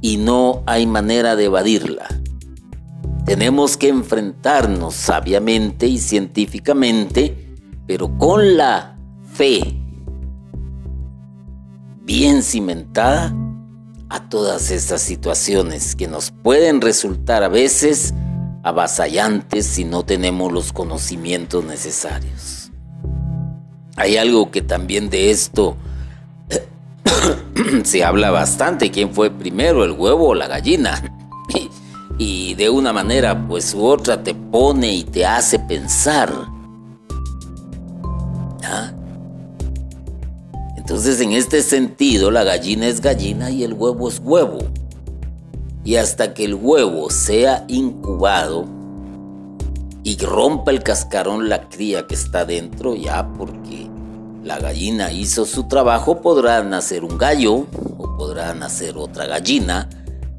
y 0.00 0.16
no 0.16 0.62
hay 0.66 0.86
manera 0.86 1.36
de 1.36 1.44
evadirla. 1.44 2.06
Tenemos 3.26 3.76
que 3.76 3.88
enfrentarnos 3.88 4.94
sabiamente 4.94 5.86
y 5.86 5.98
científicamente, 5.98 7.45
pero 7.86 8.16
con 8.18 8.56
la 8.56 8.96
fe 9.32 9.60
bien 12.04 12.42
cimentada 12.42 13.34
a 14.08 14.28
todas 14.28 14.70
estas 14.70 15.02
situaciones 15.02 15.96
que 15.96 16.06
nos 16.06 16.30
pueden 16.30 16.80
resultar 16.80 17.42
a 17.42 17.48
veces 17.48 18.14
avasallantes 18.62 19.66
si 19.66 19.84
no 19.84 20.04
tenemos 20.04 20.52
los 20.52 20.72
conocimientos 20.72 21.64
necesarios. 21.64 22.70
Hay 23.96 24.16
algo 24.16 24.50
que 24.50 24.62
también 24.62 25.08
de 25.08 25.30
esto 25.30 25.76
se 27.84 28.04
habla 28.04 28.30
bastante, 28.30 28.90
quién 28.90 29.12
fue 29.12 29.30
primero, 29.30 29.84
el 29.84 29.92
huevo 29.92 30.28
o 30.28 30.34
la 30.34 30.48
gallina. 30.48 31.12
Y, 32.18 32.54
de 32.54 32.70
una 32.70 32.94
manera 32.94 33.46
pues 33.46 33.74
u 33.74 33.84
otra 33.84 34.22
te 34.22 34.34
pone 34.34 34.90
y 34.90 35.04
te 35.04 35.26
hace 35.26 35.58
pensar. 35.58 36.32
Entonces, 40.86 41.20
en 41.20 41.32
este 41.32 41.62
sentido, 41.62 42.30
la 42.30 42.44
gallina 42.44 42.86
es 42.86 43.00
gallina 43.00 43.50
y 43.50 43.64
el 43.64 43.72
huevo 43.72 44.08
es 44.08 44.20
huevo. 44.22 44.58
Y 45.82 45.96
hasta 45.96 46.32
que 46.32 46.44
el 46.44 46.54
huevo 46.54 47.10
sea 47.10 47.64
incubado 47.66 48.66
y 50.04 50.16
rompa 50.18 50.70
el 50.70 50.84
cascarón 50.84 51.48
la 51.48 51.68
cría 51.68 52.06
que 52.06 52.14
está 52.14 52.44
dentro, 52.44 52.94
ya 52.94 53.26
porque 53.32 53.90
la 54.44 54.60
gallina 54.60 55.10
hizo 55.10 55.44
su 55.44 55.66
trabajo, 55.66 56.20
podrá 56.20 56.62
nacer 56.62 57.02
un 57.02 57.18
gallo 57.18 57.66
o 57.98 58.16
podrá 58.16 58.54
nacer 58.54 58.96
otra 58.96 59.26
gallina, 59.26 59.90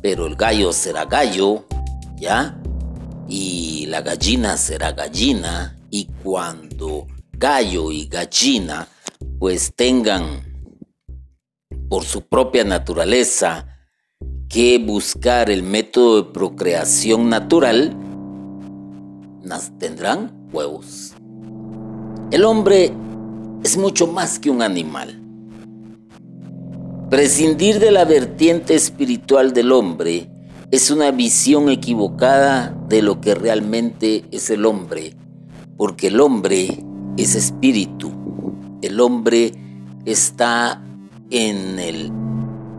pero 0.02 0.28
el 0.28 0.38
gallo 0.38 0.72
será 0.72 1.04
gallo, 1.04 1.66
¿ya? 2.16 2.58
Y 3.28 3.86
la 3.88 4.00
gallina 4.00 4.56
será 4.56 4.94
gallina 4.94 5.78
y 5.90 6.06
cuando 6.24 7.06
gallo 7.34 7.92
y 7.92 8.08
gallina 8.08 8.88
pues 9.40 9.74
tengan 9.76 10.42
por 11.90 12.04
su 12.04 12.22
propia 12.22 12.64
naturaleza 12.64 13.68
que 14.50 14.78
buscar 14.78 15.50
el 15.50 15.64
método 15.64 16.24
de 16.24 16.32
procreación 16.32 17.30
natural, 17.30 17.96
tendrán 19.80 20.50
huevos. 20.52 21.14
El 22.32 22.44
hombre 22.44 22.92
es 23.64 23.78
mucho 23.78 24.08
más 24.08 24.40
que 24.40 24.50
un 24.50 24.62
animal. 24.62 25.22
Prescindir 27.10 27.80
de 27.80 27.92
la 27.92 28.04
vertiente 28.04 28.76
espiritual 28.76 29.54
del 29.54 29.72
hombre 29.72 30.30
es 30.72 30.92
una 30.92 31.12
visión 31.12 31.70
equivocada 31.70 32.76
de 32.90 33.02
lo 33.02 33.22
que 33.22 33.34
realmente 33.34 34.26
es 34.32 34.50
el 34.50 34.66
hombre, 34.66 35.14
porque 35.78 36.08
el 36.08 36.20
hombre 36.20 36.84
es 37.16 37.36
espíritu 37.36 38.17
el 38.82 39.00
hombre 39.00 39.54
está 40.06 40.82
en 41.30 41.80
el 41.80 42.12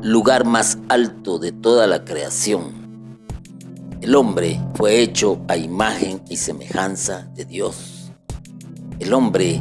lugar 0.02 0.44
más 0.46 0.78
alto 0.88 1.38
de 1.38 1.52
toda 1.52 1.87
la 1.87 2.04
creación. 2.04 2.72
El 4.00 4.14
hombre 4.14 4.61
fue 4.74 5.00
hecho 5.02 5.40
a 5.48 5.56
imagen 5.56 6.22
y 6.28 6.37
semejanza 6.37 7.28
de 7.34 7.44
Dios. 7.44 8.12
El 9.00 9.12
hombre 9.12 9.61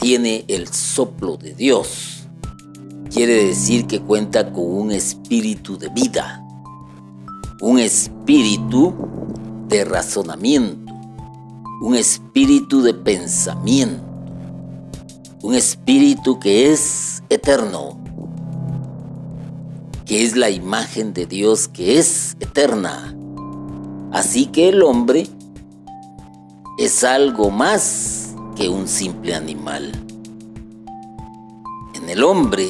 tiene 0.00 0.44
el 0.48 0.68
soplo 0.68 1.36
de 1.36 1.54
Dios. 1.54 2.26
Quiere 3.10 3.44
decir 3.44 3.86
que 3.86 4.00
cuenta 4.00 4.50
con 4.50 4.64
un 4.64 4.92
espíritu 4.92 5.76
de 5.76 5.90
vida, 5.90 6.42
un 7.60 7.78
espíritu 7.78 8.94
de 9.68 9.84
razonamiento, 9.84 10.90
un 11.82 11.96
espíritu 11.96 12.80
de 12.80 12.94
pensamiento 12.94 14.11
un 15.42 15.56
espíritu 15.56 16.38
que 16.38 16.72
es 16.72 17.20
eterno, 17.28 17.98
que 20.06 20.22
es 20.24 20.36
la 20.36 20.50
imagen 20.50 21.12
de 21.12 21.26
Dios 21.26 21.66
que 21.66 21.98
es 21.98 22.36
eterna. 22.38 23.16
Así 24.12 24.46
que 24.46 24.68
el 24.68 24.82
hombre 24.82 25.26
es 26.78 27.02
algo 27.02 27.50
más 27.50 28.34
que 28.54 28.68
un 28.68 28.86
simple 28.86 29.34
animal. 29.34 29.90
En 31.94 32.08
el 32.08 32.22
hombre 32.22 32.68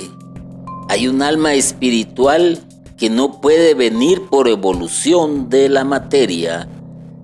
hay 0.88 1.08
un 1.08 1.20
alma 1.20 1.52
espiritual 1.52 2.66
que 2.96 3.10
no 3.10 3.40
puede 3.42 3.74
venir 3.74 4.22
por 4.30 4.48
evolución 4.48 5.50
de 5.50 5.68
la 5.68 5.84
materia, 5.84 6.68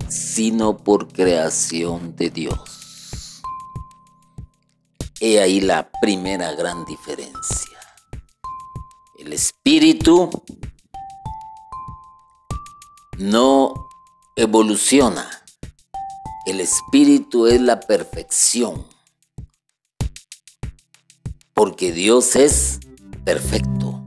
sino 0.09 0.77
por 0.77 1.07
creación 1.07 2.15
de 2.15 2.29
Dios. 2.29 2.78
He 5.21 5.41
ahí 5.41 5.59
la 5.59 5.89
primera 6.01 6.53
gran 6.53 6.85
diferencia. 6.85 7.77
El 9.17 9.33
espíritu 9.33 10.29
no 13.17 13.73
evoluciona. 14.37 15.29
El 16.45 16.61
espíritu 16.61 17.47
es 17.47 17.59
la 17.59 17.81
perfección. 17.81 18.85
Porque 21.53 21.91
Dios 21.91 22.37
es 22.37 22.79
perfecto. 23.25 24.01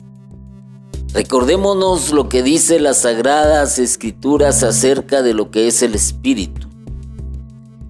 Recordémonos 1.12 2.10
lo 2.10 2.30
que 2.30 2.42
dice 2.42 2.80
las 2.80 3.02
sagradas 3.02 3.78
escrituras 3.78 4.62
acerca 4.62 5.20
de 5.20 5.34
lo 5.34 5.50
que 5.50 5.68
es 5.68 5.82
el 5.82 5.94
espíritu. 5.94 6.71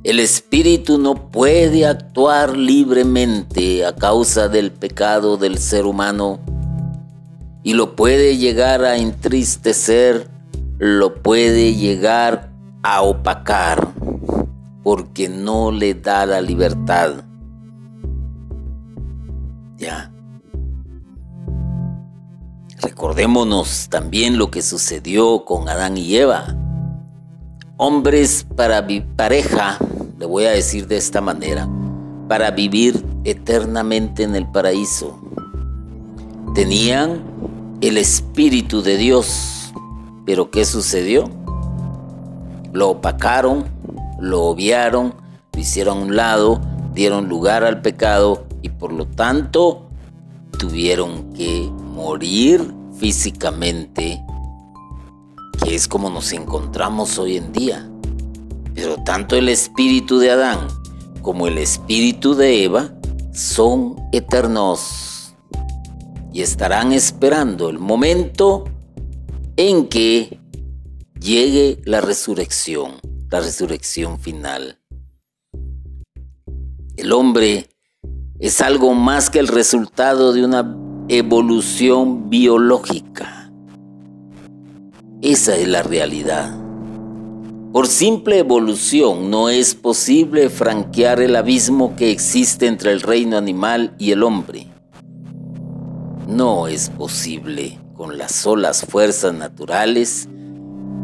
El 0.04 0.18
espíritu 0.18 0.98
no 0.98 1.30
puede 1.30 1.86
actuar 1.86 2.56
libremente 2.56 3.86
a 3.86 3.94
causa 3.94 4.48
del 4.48 4.72
pecado 4.72 5.36
del 5.36 5.58
ser 5.58 5.86
humano 5.86 6.40
y 7.62 7.74
lo 7.74 7.94
puede 7.94 8.36
llegar 8.36 8.84
a 8.84 8.96
entristecer, 8.96 10.28
lo 10.78 11.22
puede 11.22 11.76
llegar 11.76 12.50
a 12.82 13.02
opacar 13.02 13.92
porque 14.82 15.28
no 15.28 15.70
le 15.70 15.94
da 15.94 16.26
la 16.26 16.40
libertad. 16.40 17.22
Ya. 19.78 20.12
Recordémonos 22.80 23.88
también 23.88 24.36
lo 24.36 24.50
que 24.50 24.62
sucedió 24.62 25.44
con 25.44 25.68
Adán 25.68 25.96
y 25.96 26.16
Eva. 26.16 26.56
Hombres 27.76 28.44
para 28.56 28.84
pareja 29.16 29.78
le 30.22 30.28
voy 30.28 30.44
a 30.44 30.52
decir 30.52 30.87
de 30.87 30.96
esta 30.96 31.20
manera, 31.20 31.68
para 32.28 32.52
vivir 32.52 33.04
eternamente 33.24 34.22
en 34.22 34.37
el 34.37 34.46
paraíso. 34.46 35.20
Tenían 36.54 37.24
el 37.80 37.98
Espíritu 37.98 38.82
de 38.82 38.98
Dios, 38.98 39.74
pero 40.24 40.48
¿qué 40.52 40.64
sucedió? 40.64 41.28
Lo 42.72 42.90
opacaron, 42.90 43.64
lo 44.20 44.44
obviaron, 44.44 45.12
lo 45.52 45.61
hicieron 45.61 45.98
a 45.98 46.02
un 46.02 46.14
lado, 46.14 46.61
dieron 46.94 47.28
lugar 47.28 47.64
al 47.64 47.82
pecado 47.82 48.46
y 48.62 48.68
por 48.68 48.92
lo 48.92 49.08
tanto 49.08 49.88
tuvieron 50.56 51.32
que 51.32 51.68
morir 51.68 52.72
físicamente, 52.96 54.24
que 55.64 55.74
es 55.74 55.88
como 55.88 56.11
nos 56.11 56.32
encontramos 56.32 57.18
hoy 57.18 57.38
en 57.38 57.52
día. 57.52 57.91
Pero 58.74 58.96
tanto 59.04 59.37
el 59.37 59.48
espíritu 59.48 60.18
de 60.18 60.30
Adán 60.30 60.68
como 61.22 61.46
el 61.46 61.58
espíritu 61.58 62.35
de 62.35 62.64
Eva 62.64 62.92
son 63.32 63.96
eternos 64.12 65.35
y 66.32 66.42
estarán 66.42 66.92
esperando 66.92 67.68
el 67.68 67.78
momento 67.78 68.64
en 69.56 69.88
que 69.88 70.40
llegue 71.20 71.80
la 71.85 72.00
resurrección, 72.00 72.92
la 73.30 73.40
resurrección 73.40 74.18
final. 74.18 74.78
El 76.96 77.12
hombre 77.12 77.68
es 78.38 78.61
algo 78.61 78.94
más 78.94 79.30
que 79.30 79.38
el 79.38 79.48
resultado 79.48 80.32
de 80.32 80.44
una 80.44 80.76
evolución 81.08 82.28
biológica. 82.30 83.50
Esa 85.20 85.56
es 85.56 85.68
la 85.68 85.82
realidad. 85.82 86.62
Por 87.72 87.87
simple 87.87 88.38
evolución 88.38 89.30
no 89.30 89.48
es 89.48 89.74
posible 89.74 90.50
franquear 90.50 91.22
el 91.22 91.35
abismo 91.35 91.96
que 91.96 92.11
existe 92.11 92.66
entre 92.66 92.92
el 92.92 93.00
reino 93.00 93.38
animal 93.38 93.94
y 93.98 94.11
el 94.11 94.24
hombre. 94.24 94.66
No 96.28 96.68
es 96.68 96.90
posible 96.90 97.78
con 97.94 98.18
las 98.18 98.32
solas 98.32 98.85
fuerzas 98.85 99.32
naturales. 99.32 100.28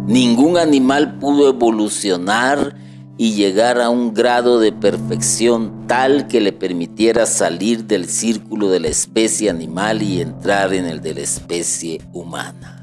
Ningún 0.07 0.59
animal 0.59 1.19
pudo 1.19 1.49
evolucionar 1.49 2.77
y 3.17 3.33
llegar 3.33 3.81
a 3.81 3.89
un 3.89 4.13
grado 4.13 4.61
de 4.61 4.71
perfección 4.73 5.87
tal 5.87 6.29
que 6.29 6.43
le 6.43 6.53
permitiera 6.53 7.25
salir 7.25 7.85
del 7.85 8.11
círculo 8.11 8.69
de 8.69 8.81
la 8.81 8.89
especie 8.89 9.49
animal 9.49 10.03
y 10.03 10.21
entrar 10.21 10.75
en 10.75 10.85
el 10.85 11.01
de 11.01 11.15
la 11.15 11.21
especie 11.23 12.03
humana. 12.13 12.78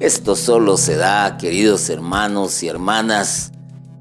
Esto 0.00 0.34
solo 0.34 0.76
se 0.76 0.96
da, 0.96 1.36
queridos 1.36 1.88
hermanos 1.88 2.62
y 2.62 2.68
hermanas, 2.68 3.52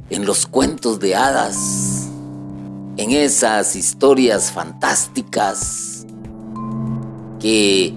en 0.10 0.26
los 0.26 0.48
cuentos 0.48 1.00
de 1.00 1.16
hadas, 1.16 2.08
en 2.98 3.12
esas 3.12 3.76
historias 3.76 4.52
fantásticas 4.52 6.06
que 7.40 7.94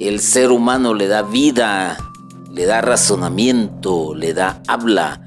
el 0.00 0.20
ser 0.20 0.50
humano 0.50 0.92
le 0.92 1.06
da 1.06 1.22
vida, 1.22 1.98
le 2.50 2.66
da 2.66 2.80
razonamiento, 2.80 4.14
le 4.14 4.34
da 4.34 4.60
habla, 4.66 5.20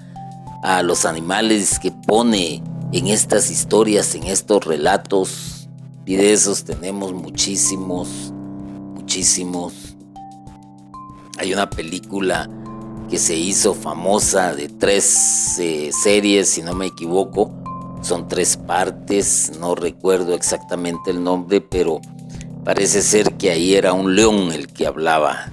a 0.64 0.82
los 0.82 1.06
animales 1.06 1.78
que 1.78 1.92
pone 1.92 2.64
en 2.94 3.08
estas 3.08 3.52
historias, 3.52 4.16
en 4.16 4.24
estos 4.24 4.64
relatos. 4.66 5.70
Y 6.06 6.16
de 6.16 6.34
esos 6.34 6.64
tenemos 6.64 7.14
muchísimos, 7.14 8.10
muchísimos. 8.94 9.74
Hay 11.44 11.54
una 11.54 11.70
película 11.70 12.50
que 13.10 13.20
se 13.20 13.36
hizo 13.36 13.74
famosa 13.74 14.56
de 14.56 14.70
tres 14.70 15.60
eh, 15.60 15.92
series, 15.92 16.48
si 16.48 16.62
no 16.62 16.74
me 16.74 16.86
equivoco. 16.86 17.52
Son 18.02 18.30
tres 18.30 18.56
partes, 18.56 19.52
no 19.60 19.76
recuerdo 19.76 20.36
exactamente 20.36 21.12
el 21.12 21.22
nombre, 21.22 21.60
pero 21.60 22.00
parece 22.64 23.02
ser 23.02 23.34
que 23.34 23.52
ahí 23.52 23.76
era 23.76 23.92
un 23.92 24.16
león 24.16 24.54
el 24.54 24.72
que 24.72 24.88
hablaba. 24.88 25.52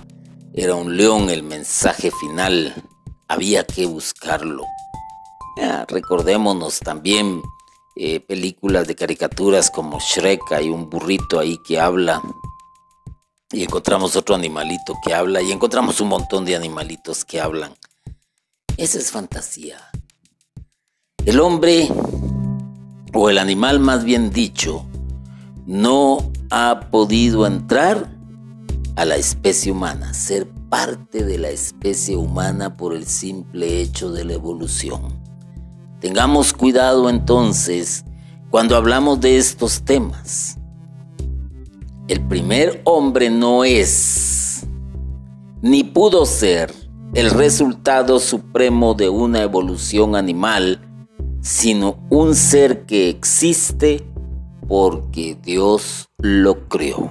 Era 0.55 0.77
un 0.77 0.97
león 0.97 1.29
el 1.29 1.43
mensaje 1.43 2.13
final. 2.13 2.73
Había 3.27 3.65
que 3.65 3.87
buscarlo 3.87 4.65
recordémonos 5.89 6.79
también 6.81 7.43
eh, 7.97 8.21
películas 8.21 8.87
de 8.87 8.95
caricaturas 8.95 9.71
como 9.71 9.99
Shrek, 9.99 10.53
hay 10.53 10.71
un 10.71 10.89
burrito 10.89 11.39
ahí 11.39 11.59
que 11.67 11.81
habla 11.81 12.23
y 13.53 13.65
encontramos 13.65 14.17
otro 14.17 14.35
animalito 14.35 14.95
que 15.05 15.15
habla 15.15 15.43
y 15.43 15.51
encontramos 15.51 16.01
un 16.01 16.09
montón 16.09 16.45
de 16.45 16.57
animalitos 16.57 17.25
que 17.25 17.41
hablan. 17.41 17.73
Esa 18.77 18.99
es 18.99 19.11
fantasía. 19.11 19.79
El 21.25 21.41
hombre, 21.41 21.89
o 23.13 23.29
el 23.29 23.39
animal 23.39 23.81
más 23.81 24.05
bien 24.05 24.31
dicho, 24.31 24.87
no 25.67 26.31
ha 26.51 26.89
podido 26.91 27.47
entrar 27.47 28.11
a 28.97 29.05
la 29.05 29.17
especie 29.17 29.73
humana, 29.73 30.15
ser 30.15 30.49
parte 30.69 31.25
de 31.25 31.39
la 31.39 31.51
especie 31.51 32.17
humana 32.17 32.77
por 32.77 32.95
el 32.95 33.07
simple 33.07 33.81
hecho 33.81 34.13
de 34.13 34.25
la 34.25 34.35
evolución. 34.35 35.21
Tengamos 36.01 36.53
cuidado 36.53 37.11
entonces 37.11 38.05
cuando 38.51 38.77
hablamos 38.77 39.21
de 39.21 39.37
estos 39.37 39.83
temas. 39.83 40.60
El 42.11 42.23
primer 42.23 42.83
hombre 42.87 43.31
no 43.31 43.63
es, 43.63 44.67
ni 45.63 45.85
pudo 45.85 46.27
ser, 46.27 46.75
el 47.15 47.31
resultado 47.31 48.19
supremo 48.19 48.95
de 48.95 49.09
una 49.09 49.43
evolución 49.43 50.17
animal, 50.17 50.81
sino 51.41 51.99
un 52.11 52.35
ser 52.35 52.85
que 52.85 53.11
existe 53.11 54.05
porque 54.67 55.39
Dios 55.41 56.09
lo 56.19 56.67
creó. 56.67 57.09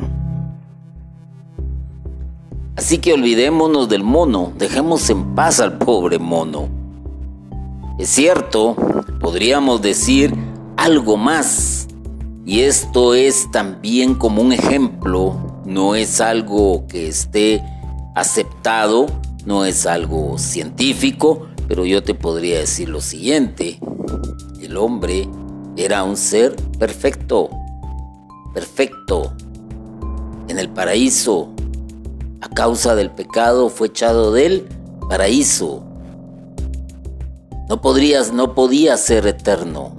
Así 2.76 2.98
que 2.98 3.14
olvidémonos 3.14 3.88
del 3.88 4.04
mono, 4.04 4.52
dejemos 4.58 5.10
en 5.10 5.34
paz 5.34 5.62
al 5.62 5.78
pobre 5.78 6.20
mono. 6.20 6.68
Es 7.98 8.10
cierto, 8.10 8.76
podríamos 9.22 9.82
decir 9.82 10.36
algo 10.76 11.16
más. 11.16 11.79
Y 12.50 12.62
esto 12.62 13.14
es 13.14 13.52
también 13.52 14.16
como 14.16 14.42
un 14.42 14.52
ejemplo, 14.52 15.62
no 15.66 15.94
es 15.94 16.20
algo 16.20 16.88
que 16.88 17.08
esté 17.08 17.64
aceptado, 18.16 19.06
no 19.46 19.66
es 19.66 19.86
algo 19.86 20.36
científico, 20.40 21.46
pero 21.68 21.86
yo 21.86 22.02
te 22.02 22.16
podría 22.16 22.58
decir 22.58 22.90
lo 22.90 23.02
siguiente. 23.02 23.80
El 24.60 24.78
hombre 24.78 25.30
era 25.78 26.04
un 26.04 26.18
ser 26.18 26.56
perfecto, 26.80 27.52
perfecto. 28.56 29.32
En 30.48 30.58
el 30.58 30.70
paraíso, 30.70 31.50
a 32.42 32.50
causa 32.50 32.96
del 32.96 33.12
pecado, 33.12 33.70
fue 33.70 33.90
echado 33.90 34.34
del 34.34 34.68
paraíso 35.08 35.84
no 37.70 37.82
podrías, 37.82 38.34
no 38.34 38.56
podía 38.56 38.98
ser 38.98 39.28
eterno. 39.28 39.92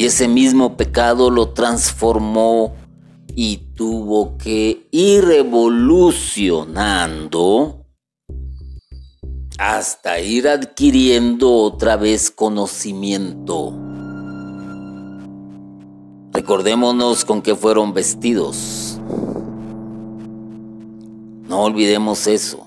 Y 0.00 0.06
ese 0.06 0.28
mismo 0.28 0.78
pecado 0.78 1.28
lo 1.28 1.50
transformó 1.50 2.74
y 3.36 3.58
tuvo 3.76 4.38
que 4.38 4.88
ir 4.90 5.24
evolucionando 5.24 7.84
hasta 9.58 10.18
ir 10.18 10.48
adquiriendo 10.48 11.52
otra 11.52 11.98
vez 11.98 12.30
conocimiento. 12.30 13.74
Recordémonos 16.32 17.26
con 17.26 17.42
qué 17.42 17.54
fueron 17.54 17.92
vestidos. 17.92 18.98
No 21.46 21.64
olvidemos 21.64 22.26
eso. 22.26 22.66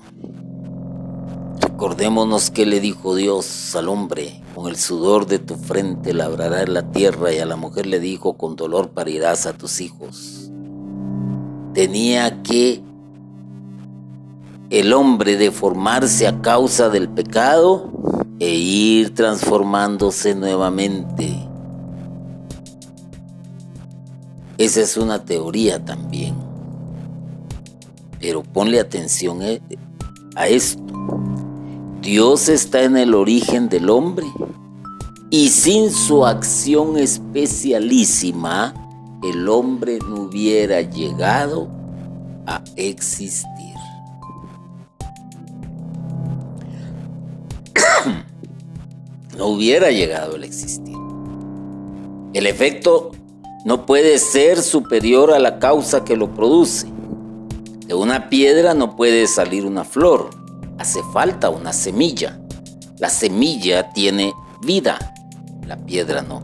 Recordémonos 1.60 2.52
que 2.52 2.64
le 2.64 2.78
dijo 2.78 3.16
Dios 3.16 3.74
al 3.74 3.88
hombre, 3.88 4.43
con 4.54 4.68
el 4.68 4.76
sudor 4.76 5.26
de 5.26 5.38
tu 5.38 5.56
frente 5.56 6.14
labrarás 6.14 6.68
la 6.68 6.90
tierra 6.90 7.32
y 7.32 7.38
a 7.38 7.46
la 7.46 7.56
mujer 7.56 7.86
le 7.86 7.98
dijo, 7.98 8.36
con 8.36 8.56
dolor 8.56 8.90
parirás 8.90 9.46
a 9.46 9.52
tus 9.52 9.80
hijos. 9.80 10.50
Tenía 11.74 12.42
que 12.42 12.82
el 14.70 14.92
hombre 14.92 15.36
deformarse 15.36 16.26
a 16.26 16.40
causa 16.40 16.88
del 16.88 17.08
pecado 17.08 17.90
e 18.38 18.54
ir 18.54 19.14
transformándose 19.14 20.34
nuevamente. 20.34 21.48
Esa 24.56 24.82
es 24.82 24.96
una 24.96 25.24
teoría 25.24 25.84
también. 25.84 26.36
Pero 28.20 28.42
ponle 28.42 28.78
atención 28.78 29.42
eh, 29.42 29.60
a 30.36 30.46
esto. 30.46 30.82
Dios 32.04 32.50
está 32.50 32.82
en 32.82 32.98
el 32.98 33.14
origen 33.14 33.70
del 33.70 33.88
hombre 33.88 34.26
y 35.30 35.48
sin 35.48 35.90
su 35.90 36.26
acción 36.26 36.98
especialísima, 36.98 38.74
el 39.22 39.48
hombre 39.48 39.98
no 40.06 40.24
hubiera 40.24 40.82
llegado 40.82 41.66
a 42.46 42.62
existir. 42.76 43.74
no 49.38 49.46
hubiera 49.46 49.90
llegado 49.90 50.36
a 50.36 50.44
existir. 50.44 50.98
El 52.34 52.46
efecto 52.46 53.12
no 53.64 53.86
puede 53.86 54.18
ser 54.18 54.60
superior 54.60 55.32
a 55.32 55.38
la 55.38 55.58
causa 55.58 56.04
que 56.04 56.18
lo 56.18 56.34
produce. 56.34 56.86
De 57.86 57.94
una 57.94 58.28
piedra 58.28 58.74
no 58.74 58.94
puede 58.94 59.26
salir 59.26 59.64
una 59.64 59.84
flor 59.84 60.43
hace 60.84 61.02
falta 61.14 61.48
una 61.48 61.72
semilla. 61.72 62.38
La 62.98 63.08
semilla 63.08 63.90
tiene 63.94 64.34
vida, 64.60 65.14
la 65.66 65.78
piedra 65.78 66.20
no. 66.20 66.42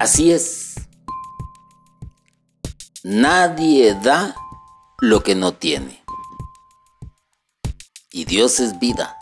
Así 0.00 0.32
es. 0.32 0.74
Nadie 3.04 3.94
da 3.94 4.34
lo 5.00 5.22
que 5.22 5.36
no 5.36 5.54
tiene. 5.54 6.02
Y 8.10 8.24
Dios 8.24 8.58
es 8.58 8.76
vida. 8.80 9.16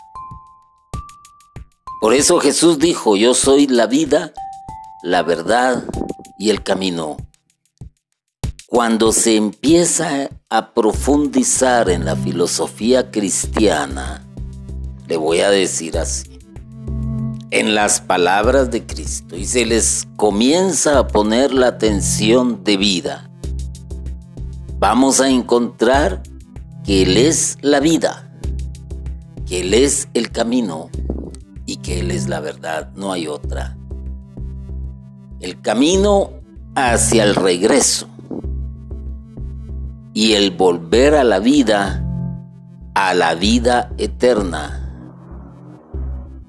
Por 2.01 2.15
eso 2.15 2.39
Jesús 2.39 2.79
dijo, 2.79 3.15
yo 3.15 3.35
soy 3.35 3.67
la 3.67 3.85
vida, 3.85 4.33
la 5.03 5.21
verdad 5.21 5.83
y 6.39 6.49
el 6.49 6.63
camino. 6.63 7.17
Cuando 8.65 9.11
se 9.11 9.35
empieza 9.35 10.31
a 10.49 10.73
profundizar 10.73 11.89
en 11.89 12.05
la 12.05 12.15
filosofía 12.15 13.11
cristiana, 13.11 14.25
le 15.05 15.17
voy 15.17 15.41
a 15.41 15.49
decir 15.49 15.97
así, 15.97 16.39
en 17.51 17.75
las 17.75 17.99
palabras 17.99 18.71
de 18.71 18.85
Cristo 18.85 19.35
y 19.35 19.45
se 19.45 19.65
les 19.65 20.07
comienza 20.15 20.99
a 20.99 21.07
poner 21.07 21.53
la 21.53 21.67
atención 21.67 22.63
de 22.63 22.77
vida, 22.77 23.29
vamos 24.79 25.19
a 25.19 25.29
encontrar 25.29 26.23
que 26.85 27.03
Él 27.03 27.17
es 27.17 27.57
la 27.59 27.81
vida, 27.81 28.31
que 29.45 29.59
Él 29.59 29.73
es 29.73 30.07
el 30.13 30.31
camino 30.31 30.89
y 31.65 31.77
que 31.77 31.99
Él 31.99 32.09
es 32.09 32.29
la 32.29 32.39
verdad, 32.39 32.93
no 32.95 33.11
hay 33.11 33.27
otra. 33.27 33.77
El 35.41 35.59
camino 35.59 36.31
hacia 36.73 37.25
el 37.25 37.35
regreso 37.35 38.07
y 40.17 40.33
el 40.33 40.49
volver 40.49 41.13
a 41.13 41.23
la 41.23 41.37
vida, 41.37 42.03
a 42.95 43.13
la 43.13 43.35
vida 43.35 43.93
eterna 43.99 44.83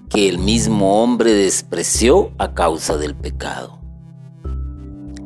que 0.08 0.26
el 0.26 0.38
mismo 0.38 1.02
hombre 1.02 1.34
despreció 1.34 2.30
a 2.38 2.54
causa 2.54 2.96
del 2.96 3.14
pecado. 3.14 3.78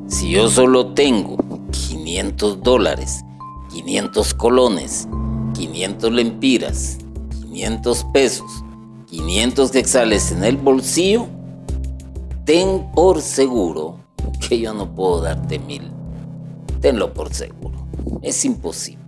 Si 0.09 0.33
yo 0.33 0.51
solo 0.51 0.89
tengo 0.89 1.37
500 1.71 2.65
dólares, 2.65 3.23
500 3.71 4.35
colones, 4.35 5.07
500 5.55 6.11
lempiras, 6.11 6.99
500 7.43 8.07
pesos, 8.13 8.65
500 9.07 9.71
quetzales 9.71 10.33
en 10.33 10.43
el 10.43 10.57
bolsillo, 10.57 11.29
ten 12.45 12.91
por 12.93 13.23
seguro 13.23 14.01
que 14.41 14.59
yo 14.59 14.75
no 14.75 14.93
puedo 14.93 15.21
darte 15.21 15.61
mil. 15.61 16.02
Tenlo 16.83 17.15
por 17.15 17.33
seguro. 17.33 17.87
Es 18.23 18.45
imposible. 18.45 19.03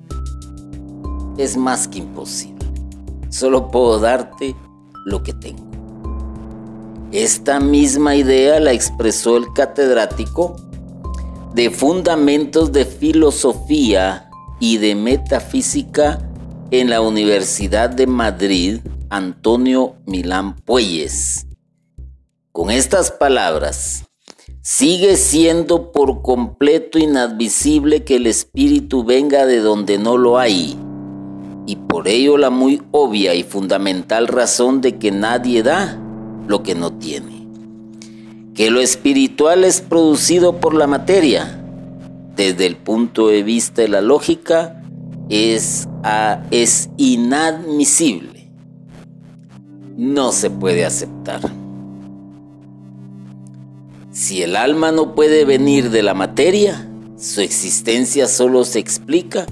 Es 1.36 1.56
más 1.56 1.88
que 1.88 1.98
imposible. 1.98 2.64
Solo 3.28 3.70
puedo 3.70 3.98
darte 3.98 4.54
lo 5.04 5.22
que 5.24 5.32
tengo. 5.32 5.64
Esta 7.10 7.58
misma 7.58 8.14
idea 8.14 8.60
la 8.60 8.72
expresó 8.72 9.36
el 9.36 9.52
catedrático 9.54 10.56
de 11.52 11.70
Fundamentos 11.70 12.72
de 12.72 12.84
Filosofía 12.84 14.30
y 14.60 14.78
de 14.78 14.94
Metafísica 14.94 16.20
en 16.70 16.90
la 16.90 17.00
Universidad 17.00 17.90
de 17.90 18.06
Madrid, 18.06 18.80
Antonio 19.10 19.96
Milán 20.06 20.56
Puelles. 20.56 21.46
Con 22.52 22.70
estas 22.70 23.10
palabras, 23.10 24.03
sigue 24.64 25.16
siendo 25.16 25.92
por 25.92 26.22
completo 26.22 26.98
inadmisible 26.98 28.02
que 28.02 28.16
el 28.16 28.26
espíritu 28.26 29.04
venga 29.04 29.44
de 29.44 29.58
donde 29.58 29.98
no 29.98 30.16
lo 30.16 30.38
hay, 30.38 30.74
y 31.66 31.76
por 31.76 32.08
ello 32.08 32.38
la 32.38 32.48
muy 32.48 32.80
obvia 32.90 33.34
y 33.34 33.42
fundamental 33.42 34.26
razón 34.26 34.80
de 34.80 34.96
que 34.96 35.10
nadie 35.10 35.62
da 35.62 36.00
lo 36.48 36.62
que 36.62 36.74
no 36.74 36.94
tiene. 36.94 37.46
Que 38.54 38.70
lo 38.70 38.80
espiritual 38.80 39.64
es 39.64 39.82
producido 39.82 40.60
por 40.60 40.74
la 40.74 40.86
materia, 40.86 41.62
desde 42.34 42.64
el 42.64 42.76
punto 42.76 43.28
de 43.28 43.42
vista 43.42 43.82
de 43.82 43.88
la 43.88 44.00
lógica, 44.00 44.82
es, 45.28 45.86
es 46.50 46.88
inadmisible 46.96 48.34
no 49.96 50.32
se 50.32 50.50
puede 50.50 50.84
aceptar. 50.84 51.40
Si 54.14 54.44
el 54.44 54.54
alma 54.54 54.92
no 54.92 55.16
puede 55.16 55.44
venir 55.44 55.90
de 55.90 56.04
la 56.04 56.14
materia, 56.14 56.88
su 57.18 57.40
existencia 57.40 58.28
solo 58.28 58.64
se 58.64 58.78
explica 58.78 59.44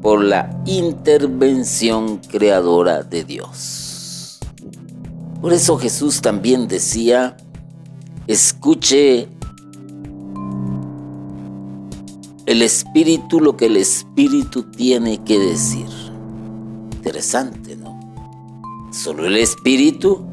por 0.00 0.24
la 0.24 0.62
intervención 0.64 2.16
creadora 2.16 3.02
de 3.02 3.24
Dios. 3.24 4.38
Por 5.42 5.52
eso 5.52 5.76
Jesús 5.76 6.22
también 6.22 6.68
decía, 6.68 7.36
escuche 8.26 9.28
el 12.46 12.62
Espíritu 12.62 13.40
lo 13.40 13.58
que 13.58 13.66
el 13.66 13.76
Espíritu 13.76 14.62
tiene 14.70 15.22
que 15.22 15.38
decir. 15.38 15.86
Interesante, 16.92 17.76
¿no? 17.76 18.00
Solo 18.90 19.26
el 19.26 19.36
espíritu 19.36 20.24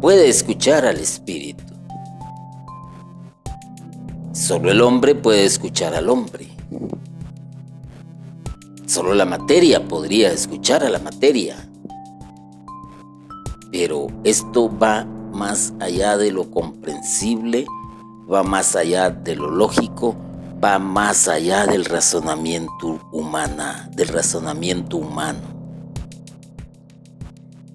puede 0.00 0.30
escuchar 0.30 0.86
al 0.86 0.96
espíritu. 0.96 1.71
Solo 4.42 4.72
el 4.72 4.80
hombre 4.80 5.14
puede 5.14 5.44
escuchar 5.44 5.94
al 5.94 6.08
hombre. 6.10 6.48
Solo 8.86 9.14
la 9.14 9.24
materia 9.24 9.86
podría 9.86 10.32
escuchar 10.32 10.82
a 10.82 10.90
la 10.90 10.98
materia. 10.98 11.68
Pero 13.70 14.08
esto 14.24 14.68
va 14.76 15.04
más 15.04 15.72
allá 15.78 16.16
de 16.16 16.32
lo 16.32 16.50
comprensible, 16.50 17.66
va 18.28 18.42
más 18.42 18.74
allá 18.74 19.10
de 19.10 19.36
lo 19.36 19.48
lógico, 19.48 20.16
va 20.62 20.80
más 20.80 21.28
allá 21.28 21.64
del 21.64 21.84
razonamiento 21.84 22.98
humana, 23.12 23.88
del 23.94 24.08
razonamiento 24.08 24.96
humano 24.96 25.51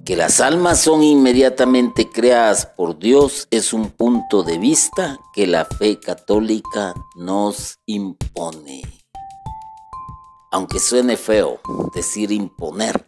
que 0.07 0.15
las 0.15 0.39
almas 0.39 0.79
son 0.79 1.03
inmediatamente 1.03 2.09
creadas 2.09 2.65
por 2.65 2.97
Dios 2.97 3.45
es 3.51 3.73
un 3.73 3.89
punto 3.89 4.41
de 4.41 4.57
vista 4.57 5.19
que 5.33 5.45
la 5.45 5.65
fe 5.65 5.99
católica 5.99 6.93
nos 7.17 7.79
impone. 7.85 8.83
Aunque 10.49 10.79
suene 10.79 11.17
feo 11.17 11.59
decir 11.93 12.31
imponer, 12.31 13.05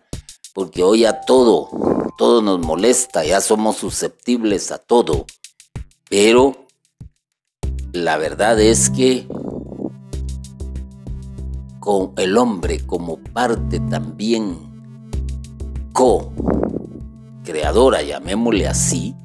porque 0.53 0.83
hoy 0.83 1.05
a 1.05 1.21
todo, 1.21 1.69
todo 2.17 2.41
nos 2.41 2.59
molesta, 2.59 3.23
ya 3.23 3.39
somos 3.39 3.77
susceptibles 3.77 4.69
a 4.73 4.77
todo. 4.77 5.25
Pero 6.09 6.67
la 7.93 8.17
verdad 8.17 8.59
es 8.59 8.89
que 8.89 9.25
con 11.79 12.11
el 12.17 12.37
hombre 12.37 12.85
como 12.85 13.23
parte 13.23 13.79
también 13.79 14.67
co 15.93 16.33
creadora, 17.49 18.03
llamémosle 18.03 18.67
así, 18.67 19.15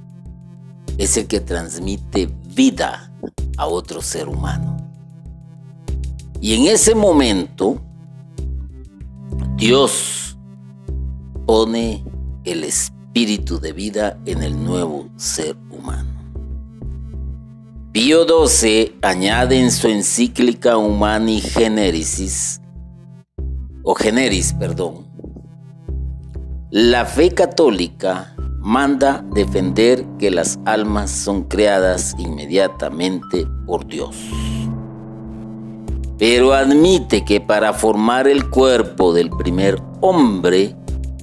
es 0.97 1.19
el 1.19 1.27
que 1.27 1.41
transmite 1.41 2.31
vida 2.55 3.13
a 3.59 3.67
otro 3.67 4.01
ser 4.01 4.29
humano. 4.29 4.79
Y 6.41 6.55
en 6.55 6.73
ese 6.73 6.95
momento, 6.95 7.81
Dios 9.57 10.39
pone 11.47 12.03
el 12.45 12.65
espíritu 12.65 13.61
de 13.61 13.73
vida 13.73 14.19
en 14.25 14.43
el 14.43 14.65
nuevo 14.65 15.11
ser 15.17 15.55
humano. 15.71 16.11
Pío 17.93 18.27
XII 18.27 18.97
añade 19.03 19.61
en 19.61 19.71
su 19.71 19.89
encíclica 19.89 20.79
Humani 20.79 21.43
Generis, 21.43 22.61
o 23.83 23.95
Generis, 23.95 24.55
perdón, 24.55 25.04
la 26.77 27.07
fe 27.07 27.31
católica 27.31 28.35
manda 28.59 29.25
defender 29.33 30.05
que 30.19 30.33
las 30.33 30.59
almas 30.65 31.09
son 31.09 31.45
creadas 31.45 32.17
inmediatamente 32.19 33.47
por 33.65 33.87
Dios. 33.87 34.17
Pero 36.19 36.53
admite 36.53 37.25
que 37.25 37.41
para 37.41 37.75
formar 37.75 38.27
el 38.27 38.51
cuerpo 38.51 39.13
del 39.13 39.31
primer 39.31 39.81
hombre 40.01 40.75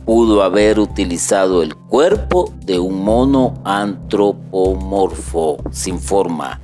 pudo 0.06 0.42
haber 0.42 0.80
utilizado 0.80 1.62
el 1.64 1.76
cuerpo 1.76 2.54
de 2.66 2.80
un 2.80 3.04
mono 3.04 3.56
antropomorfo 3.66 5.58
sin 5.70 6.00
forma. 6.00 6.62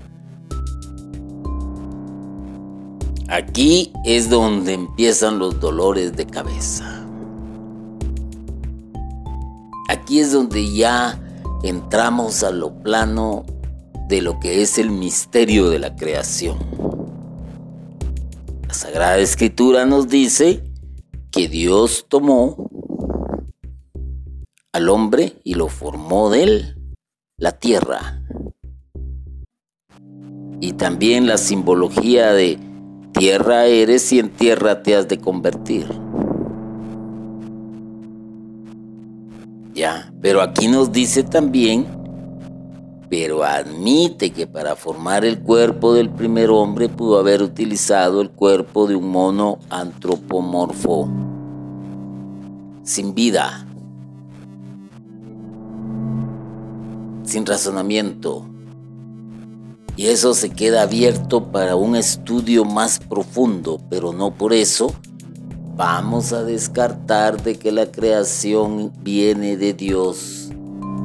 Aquí 3.27 3.91
es 4.05 4.29
donde 4.29 4.75
empiezan 4.75 5.39
los 5.39 5.59
dolores 5.59 6.15
de 6.15 6.25
cabeza. 6.25 6.96
Aquí 9.87 10.19
es 10.19 10.31
donde 10.31 10.71
ya 10.71 11.19
entramos 11.63 12.43
a 12.43 12.51
lo 12.51 12.73
plano 12.81 13.45
de 14.07 14.21
lo 14.21 14.39
que 14.39 14.61
es 14.61 14.77
el 14.77 14.89
misterio 14.89 15.69
de 15.69 15.79
la 15.79 15.95
creación. 15.95 16.57
La 18.67 18.73
Sagrada 18.73 19.17
Escritura 19.17 19.85
nos 19.85 20.07
dice 20.07 20.63
que 21.31 21.47
Dios 21.47 22.05
tomó 22.09 22.69
al 24.73 24.89
hombre 24.89 25.33
y 25.43 25.55
lo 25.55 25.67
formó 25.67 26.29
de 26.29 26.43
él, 26.43 26.93
la 27.37 27.53
tierra. 27.53 28.21
Y 30.59 30.73
también 30.73 31.27
la 31.27 31.37
simbología 31.37 32.33
de 32.33 32.59
tierra 33.13 33.65
eres 33.65 34.11
y 34.11 34.19
en 34.19 34.29
tierra 34.29 34.83
te 34.83 34.95
has 34.95 35.07
de 35.07 35.19
convertir. 35.19 35.87
Ya, 39.77 40.11
pero 40.23 40.41
aquí 40.41 40.67
nos 40.67 40.91
dice 40.91 41.21
también, 41.21 41.85
pero 43.11 43.43
admite 43.43 44.31
que 44.31 44.47
para 44.47 44.75
formar 44.75 45.23
el 45.23 45.39
cuerpo 45.39 45.93
del 45.93 46.09
primer 46.09 46.49
hombre 46.49 46.89
pudo 46.89 47.19
haber 47.19 47.43
utilizado 47.43 48.21
el 48.21 48.31
cuerpo 48.31 48.87
de 48.87 48.95
un 48.95 49.07
mono 49.11 49.59
antropomorfo, 49.69 51.07
sin 52.81 53.13
vida, 53.13 53.67
sin 57.23 57.45
razonamiento. 57.45 58.47
Y 59.95 60.07
eso 60.07 60.33
se 60.33 60.49
queda 60.49 60.81
abierto 60.81 61.51
para 61.51 61.75
un 61.75 61.95
estudio 61.95 62.65
más 62.65 62.97
profundo, 62.97 63.79
pero 63.91 64.11
no 64.11 64.33
por 64.33 64.53
eso 64.53 64.91
vamos 65.77 66.33
a 66.33 66.43
descartar 66.43 67.43
de 67.43 67.55
que 67.59 67.71
la 67.71 67.91
creación 67.91 68.91
viene 69.03 69.57
de 69.57 69.73
Dios 69.73 70.49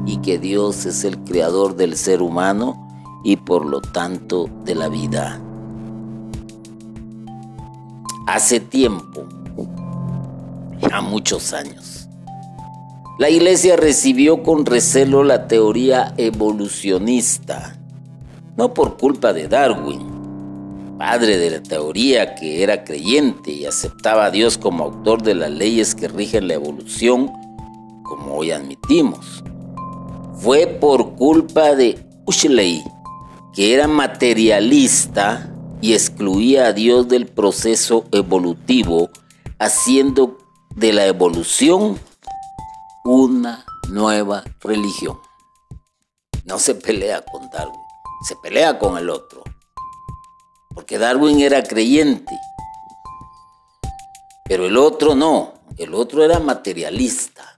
y 0.07 0.17
que 0.17 0.39
Dios 0.39 0.87
es 0.87 1.05
el 1.05 1.19
creador 1.19 1.77
del 1.77 1.95
ser 1.95 2.23
humano 2.23 2.89
y 3.23 3.37
por 3.37 3.67
lo 3.67 3.83
tanto 3.83 4.49
de 4.65 4.75
la 4.75 4.89
vida. 4.89 5.39
Hace 8.27 8.61
tiempo, 8.61 9.27
ya 10.81 11.03
muchos 11.03 11.53
años, 11.53 12.09
la 13.19 13.29
iglesia 13.29 13.77
recibió 13.77 14.43
con 14.43 14.65
recelo 14.65 15.23
la 15.23 15.49
teoría 15.49 16.15
evolucionista, 16.17 17.77
no 18.57 18.73
por 18.73 18.97
culpa 18.97 19.35
de 19.35 19.49
Darwin, 19.49 20.12
padre 20.99 21.39
de 21.39 21.51
la 21.51 21.63
teoría 21.63 22.35
que 22.35 22.63
era 22.63 22.85
creyente 22.85 23.51
y 23.51 23.67
aceptaba 23.67 24.27
a 24.27 24.31
Dios 24.31 24.59
como 24.59 24.85
autor 24.85 25.23
de 25.23 25.35
las 25.35 25.51
leyes 25.51 25.95
que 25.95 26.09
rigen 26.09 26.49
la 26.49 26.55
evolución, 26.55 27.31
como 28.03 28.37
hoy 28.37 28.51
admitimos. 28.51 29.43
Fue 30.37 30.67
por 30.67 31.15
culpa 31.17 31.75
de 31.75 32.05
Ushley, 32.27 32.83
que 33.53 33.75
era 33.75 33.89
materialista 33.89 35.53
y 35.81 35.95
excluía 35.95 36.67
a 36.67 36.73
Dios 36.73 37.09
del 37.09 37.27
proceso 37.27 38.05
evolutivo, 38.13 39.11
haciendo 39.59 40.39
de 40.75 40.93
la 40.93 41.07
evolución 41.07 41.99
una 43.05 43.65
nueva 43.89 44.45
religión. 44.61 45.19
No 46.45 46.59
se 46.59 46.75
pelea 46.75 47.23
con 47.23 47.49
Darwin, 47.51 47.81
se 48.27 48.37
pelea 48.37 48.79
con 48.79 48.99
el 48.99 49.11
otro 49.11 49.42
porque 50.75 50.99
Darwin 50.99 51.41
era 51.41 51.63
creyente, 51.63 52.39
pero 54.45 54.67
el 54.67 54.77
otro 54.77 55.15
no, 55.15 55.55
el 55.79 55.95
otro 55.95 56.25
era 56.25 56.39
materialista, 56.39 57.55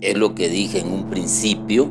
es 0.00 0.16
lo 0.16 0.34
que 0.34 0.48
dije 0.48 0.78
en 0.78 0.90
un 0.90 1.10
principio. 1.10 1.90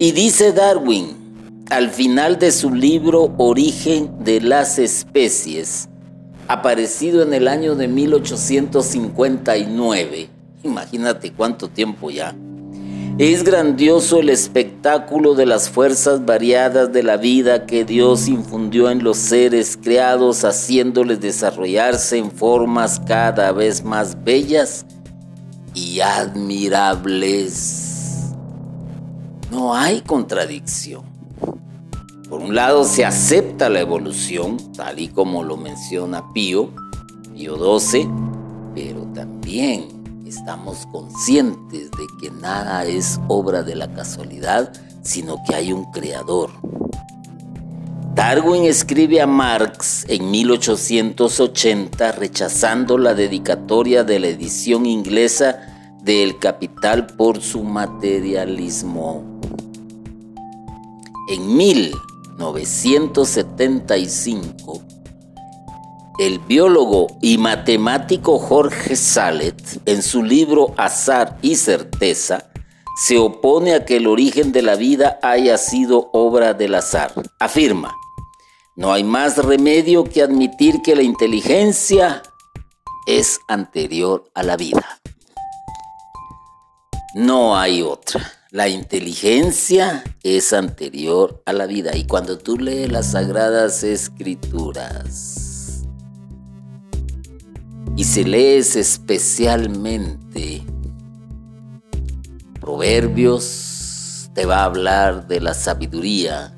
Y 0.00 0.10
dice 0.10 0.52
Darwin, 0.52 1.66
al 1.70 1.90
final 1.90 2.40
de 2.40 2.50
su 2.50 2.74
libro 2.74 3.32
Origen 3.38 4.10
de 4.24 4.40
las 4.40 4.80
especies, 4.80 5.88
aparecido 6.48 7.22
en 7.22 7.34
el 7.34 7.48
año 7.48 7.74
de 7.74 7.88
1859. 7.88 10.30
Imagínate 10.62 11.32
cuánto 11.32 11.68
tiempo 11.68 12.10
ya. 12.10 12.34
Es 13.16 13.44
grandioso 13.44 14.18
el 14.18 14.28
espectáculo 14.28 15.36
de 15.36 15.46
las 15.46 15.70
fuerzas 15.70 16.26
variadas 16.26 16.92
de 16.92 17.04
la 17.04 17.16
vida 17.16 17.64
que 17.64 17.84
Dios 17.84 18.26
infundió 18.26 18.90
en 18.90 19.04
los 19.04 19.18
seres 19.18 19.78
creados, 19.80 20.44
haciéndoles 20.44 21.20
desarrollarse 21.20 22.18
en 22.18 22.32
formas 22.32 23.00
cada 23.06 23.52
vez 23.52 23.84
más 23.84 24.24
bellas 24.24 24.84
y 25.74 26.00
admirables. 26.00 27.52
No 29.52 29.76
hay 29.76 30.00
contradicción. 30.00 31.13
Por 32.34 32.42
un 32.42 32.56
lado 32.56 32.82
se 32.82 33.04
acepta 33.04 33.68
la 33.68 33.78
evolución, 33.78 34.56
tal 34.72 34.98
y 34.98 35.06
como 35.06 35.44
lo 35.44 35.56
menciona 35.56 36.32
Pío, 36.32 36.68
Pío 37.32 37.78
XII, 37.78 38.08
pero 38.74 39.02
también 39.14 39.86
estamos 40.26 40.84
conscientes 40.90 41.92
de 41.92 42.06
que 42.20 42.32
nada 42.32 42.86
es 42.86 43.20
obra 43.28 43.62
de 43.62 43.76
la 43.76 43.88
casualidad, 43.92 44.72
sino 45.04 45.44
que 45.46 45.54
hay 45.54 45.72
un 45.72 45.84
creador. 45.92 46.50
Darwin 48.16 48.64
escribe 48.64 49.20
a 49.20 49.28
Marx 49.28 50.04
en 50.08 50.28
1880 50.28 52.10
rechazando 52.10 52.98
la 52.98 53.14
dedicatoria 53.14 54.02
de 54.02 54.18
la 54.18 54.26
edición 54.26 54.86
inglesa 54.86 55.92
de 56.02 56.24
El 56.24 56.40
Capital 56.40 57.06
por 57.06 57.40
su 57.40 57.62
materialismo. 57.62 59.22
En 61.28 61.56
1880 61.56 62.13
1975, 62.36 64.82
el 66.18 66.40
biólogo 66.40 67.06
y 67.20 67.38
matemático 67.38 68.38
Jorge 68.38 68.96
Salet, 68.96 69.62
en 69.86 70.02
su 70.02 70.22
libro 70.22 70.74
Azar 70.76 71.38
y 71.42 71.56
Certeza, 71.56 72.50
se 72.96 73.18
opone 73.18 73.74
a 73.74 73.84
que 73.84 73.96
el 73.96 74.06
origen 74.06 74.52
de 74.52 74.62
la 74.62 74.76
vida 74.76 75.18
haya 75.22 75.58
sido 75.58 76.10
obra 76.12 76.54
del 76.54 76.76
azar. 76.76 77.12
Afirma, 77.40 77.92
no 78.76 78.92
hay 78.92 79.02
más 79.04 79.38
remedio 79.38 80.04
que 80.04 80.22
admitir 80.22 80.82
que 80.82 80.94
la 80.94 81.02
inteligencia 81.02 82.22
es 83.06 83.40
anterior 83.48 84.30
a 84.34 84.42
la 84.42 84.56
vida. 84.56 85.00
No 87.14 87.56
hay 87.56 87.82
otra. 87.82 88.20
La 88.54 88.68
inteligencia 88.68 90.04
es 90.22 90.52
anterior 90.52 91.42
a 91.44 91.52
la 91.52 91.66
vida 91.66 91.96
y 91.96 92.06
cuando 92.06 92.38
tú 92.38 92.56
lees 92.56 92.88
las 92.88 93.10
sagradas 93.10 93.82
escrituras 93.82 95.82
y 97.96 98.04
se 98.04 98.22
lees 98.22 98.76
especialmente 98.76 100.62
Proverbios 102.60 104.30
te 104.34 104.46
va 104.46 104.58
a 104.58 104.66
hablar 104.66 105.26
de 105.26 105.40
la 105.40 105.54
sabiduría, 105.54 106.56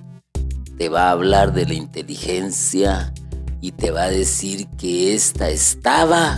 te 0.76 0.90
va 0.90 1.08
a 1.08 1.12
hablar 1.12 1.54
de 1.54 1.64
la 1.64 1.72
inteligencia 1.72 3.14
y 3.62 3.72
te 3.72 3.90
va 3.90 4.02
a 4.02 4.10
decir 4.10 4.68
que 4.76 5.14
ésta 5.14 5.48
estaba 5.48 6.36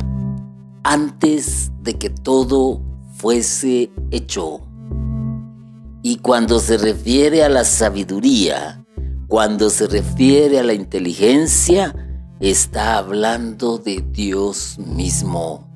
antes 0.85 1.73
de 1.83 1.99
que 1.99 2.11
todo 2.11 2.81
fuese 3.17 3.91
hecho. 4.13 4.68
Y 6.11 6.17
cuando 6.17 6.59
se 6.59 6.79
refiere 6.79 7.45
a 7.45 7.51
la 7.51 7.65
sabiduría, 7.65 8.83
cuando 9.27 9.69
se 9.69 9.87
refiere 9.87 10.59
a 10.59 10.63
la 10.63 10.73
inteligencia, 10.73 11.95
está 12.41 12.97
hablando 12.97 13.77
de 13.77 14.03
Dios 14.11 14.79
mismo. 14.79 15.69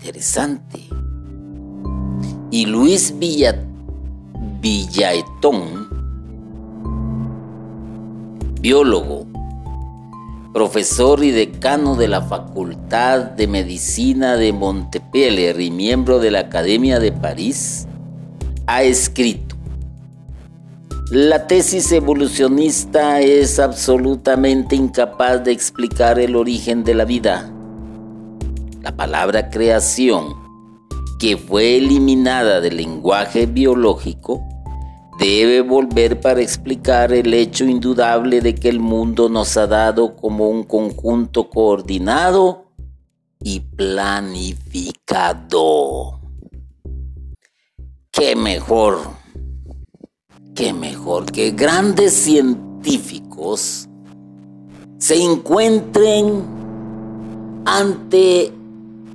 Interesante. 0.00 0.80
Y 2.50 2.66
Luis 2.66 3.16
Villa, 3.20 3.64
Villaetón, 4.60 5.86
biólogo, 8.60 9.28
profesor 10.52 11.22
y 11.22 11.30
decano 11.30 11.94
de 11.94 12.08
la 12.08 12.22
Facultad 12.22 13.20
de 13.20 13.46
Medicina 13.46 14.34
de 14.34 14.52
Montpellier 14.52 15.60
y 15.60 15.70
miembro 15.70 16.18
de 16.18 16.32
la 16.32 16.40
Academia 16.40 16.98
de 16.98 17.12
París, 17.12 17.86
ha 18.66 18.82
escrito, 18.82 19.56
la 21.10 21.46
tesis 21.46 21.92
evolucionista 21.92 23.20
es 23.20 23.58
absolutamente 23.58 24.76
incapaz 24.76 25.44
de 25.44 25.52
explicar 25.52 26.18
el 26.18 26.36
origen 26.36 26.84
de 26.84 26.94
la 26.94 27.04
vida. 27.04 27.52
La 28.80 28.96
palabra 28.96 29.50
creación, 29.50 30.34
que 31.18 31.36
fue 31.36 31.76
eliminada 31.76 32.62
del 32.62 32.78
lenguaje 32.78 33.44
biológico, 33.44 34.42
debe 35.18 35.60
volver 35.60 36.18
para 36.20 36.40
explicar 36.40 37.12
el 37.12 37.34
hecho 37.34 37.66
indudable 37.66 38.40
de 38.40 38.54
que 38.54 38.70
el 38.70 38.80
mundo 38.80 39.28
nos 39.28 39.58
ha 39.58 39.66
dado 39.66 40.16
como 40.16 40.48
un 40.48 40.64
conjunto 40.64 41.50
coordinado 41.50 42.72
y 43.38 43.60
planificado. 43.60 46.21
¿Qué 48.14 48.36
mejor? 48.36 48.98
¿Qué 50.54 50.74
mejor 50.74 51.32
que 51.32 51.52
grandes 51.52 52.12
científicos 52.12 53.88
se 54.98 55.24
encuentren 55.24 56.44
ante 57.64 58.52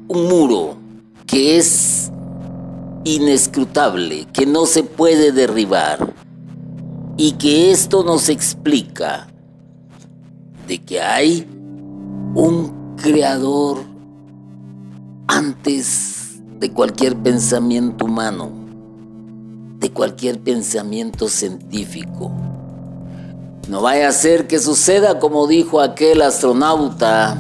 un 0.07 0.27
muro 0.27 0.77
que 1.27 1.59
es 1.59 2.11
inescrutable, 3.03 4.25
que 4.33 4.47
no 4.47 4.65
se 4.65 4.81
puede 4.81 5.31
derribar 5.31 6.15
y 7.17 7.33
que 7.33 7.69
esto 7.69 8.03
nos 8.03 8.29
explica 8.29 9.27
de 10.67 10.79
que 10.79 11.01
hay 11.01 11.47
un 12.33 12.95
creador 12.95 13.77
antes 15.27 16.41
de 16.59 16.73
cualquier 16.73 17.15
pensamiento 17.15 18.05
humano 18.05 18.56
de 19.79 19.91
cualquier 19.91 20.39
pensamiento 20.39 21.29
científico. 21.29 22.31
No 23.69 23.81
vaya 23.81 24.07
a 24.07 24.11
ser 24.11 24.47
que 24.47 24.59
suceda 24.59 25.19
como 25.19 25.47
dijo 25.47 25.81
aquel 25.81 26.21
astronauta 26.21 27.37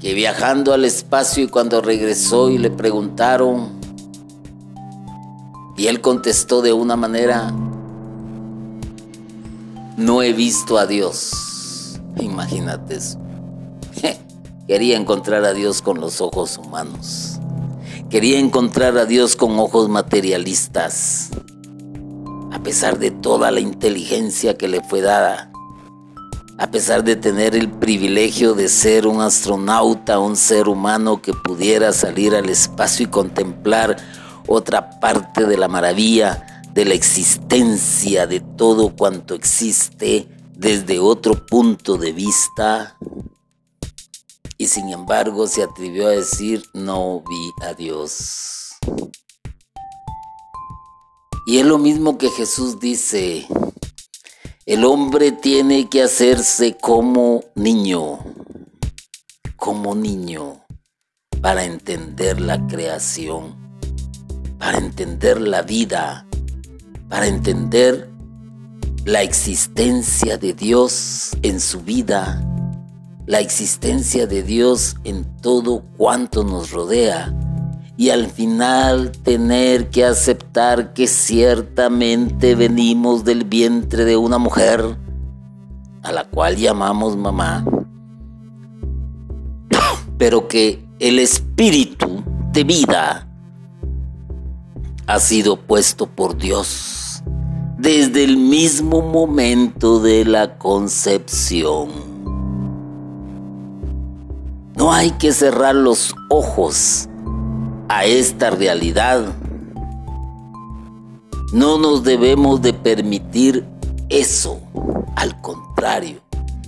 que 0.00 0.12
viajando 0.12 0.72
al 0.72 0.84
espacio 0.84 1.44
y 1.44 1.48
cuando 1.48 1.80
regresó 1.80 2.50
y 2.50 2.58
le 2.58 2.70
preguntaron, 2.70 3.76
y 5.76 5.86
él 5.86 6.00
contestó 6.00 6.62
de 6.62 6.72
una 6.72 6.96
manera, 6.96 7.52
no 9.96 10.22
he 10.22 10.32
visto 10.32 10.78
a 10.78 10.86
Dios. 10.86 12.00
Imagínate 12.20 12.96
eso. 12.96 13.18
Quería 14.66 14.96
encontrar 14.96 15.44
a 15.44 15.52
Dios 15.52 15.82
con 15.82 16.00
los 16.00 16.20
ojos 16.20 16.58
humanos. 16.58 17.40
Quería 18.10 18.38
encontrar 18.38 18.96
a 18.98 19.06
Dios 19.06 19.36
con 19.36 19.58
ojos 19.58 19.88
materialistas, 19.88 21.30
a 22.52 22.62
pesar 22.62 22.98
de 22.98 23.10
toda 23.10 23.50
la 23.50 23.60
inteligencia 23.60 24.56
que 24.56 24.68
le 24.68 24.82
fue 24.82 25.00
dada, 25.00 25.50
a 26.58 26.70
pesar 26.70 27.04
de 27.04 27.16
tener 27.16 27.54
el 27.54 27.70
privilegio 27.70 28.54
de 28.54 28.68
ser 28.68 29.06
un 29.06 29.20
astronauta, 29.20 30.18
un 30.18 30.36
ser 30.36 30.68
humano 30.68 31.20
que 31.20 31.32
pudiera 31.32 31.92
salir 31.92 32.34
al 32.34 32.48
espacio 32.48 33.06
y 33.06 33.10
contemplar 33.10 33.96
otra 34.46 34.98
parte 35.00 35.44
de 35.44 35.56
la 35.56 35.68
maravilla 35.68 36.62
de 36.72 36.84
la 36.84 36.94
existencia 36.94 38.26
de 38.26 38.40
todo 38.40 38.94
cuanto 38.94 39.34
existe 39.34 40.28
desde 40.54 40.98
otro 40.98 41.46
punto 41.46 41.96
de 41.96 42.12
vista, 42.12 42.96
y 44.58 44.66
sin 44.66 44.88
embargo 44.88 45.46
se 45.46 45.62
atrevió 45.62 46.06
a 46.06 46.10
decir, 46.10 46.62
no 46.72 47.22
vi 47.28 47.52
a 47.62 47.74
Dios. 47.74 48.76
Y 51.46 51.58
es 51.58 51.66
lo 51.66 51.78
mismo 51.78 52.18
que 52.18 52.30
Jesús 52.30 52.80
dice, 52.80 53.46
el 54.64 54.84
hombre 54.84 55.32
tiene 55.32 55.88
que 55.88 56.02
hacerse 56.02 56.76
como 56.76 57.44
niño, 57.54 58.18
como 59.56 59.94
niño, 59.94 60.64
para 61.40 61.64
entender 61.64 62.40
la 62.40 62.66
creación, 62.66 63.56
para 64.58 64.78
entender 64.78 65.40
la 65.40 65.62
vida, 65.62 66.26
para 67.08 67.28
entender 67.28 68.10
la 69.04 69.22
existencia 69.22 70.38
de 70.38 70.52
Dios 70.52 71.30
en 71.42 71.60
su 71.60 71.82
vida 71.82 72.42
la 73.26 73.40
existencia 73.40 74.26
de 74.26 74.42
Dios 74.42 74.96
en 75.04 75.24
todo 75.40 75.82
cuanto 75.96 76.44
nos 76.44 76.70
rodea 76.70 77.34
y 77.96 78.10
al 78.10 78.26
final 78.28 79.10
tener 79.10 79.90
que 79.90 80.04
aceptar 80.04 80.92
que 80.92 81.06
ciertamente 81.06 82.54
venimos 82.54 83.24
del 83.24 83.44
vientre 83.44 84.04
de 84.04 84.16
una 84.16 84.38
mujer 84.38 84.96
a 86.02 86.12
la 86.12 86.24
cual 86.24 86.56
llamamos 86.56 87.16
mamá, 87.16 87.64
pero 90.18 90.46
que 90.46 90.86
el 91.00 91.18
espíritu 91.18 92.22
de 92.52 92.64
vida 92.64 93.28
ha 95.06 95.18
sido 95.18 95.56
puesto 95.56 96.06
por 96.06 96.36
Dios 96.36 97.22
desde 97.78 98.24
el 98.24 98.36
mismo 98.36 99.02
momento 99.02 100.00
de 100.00 100.24
la 100.24 100.58
concepción. 100.58 102.15
No 104.76 104.92
hay 104.92 105.12
que 105.12 105.32
cerrar 105.32 105.74
los 105.74 106.14
ojos 106.28 107.08
a 107.88 108.04
esta 108.04 108.50
realidad. 108.50 109.24
No 111.52 111.78
nos 111.78 112.04
debemos 112.04 112.60
de 112.60 112.74
permitir 112.74 113.64
eso. 114.10 114.60
Al 115.14 115.40
contrario, 115.40 116.20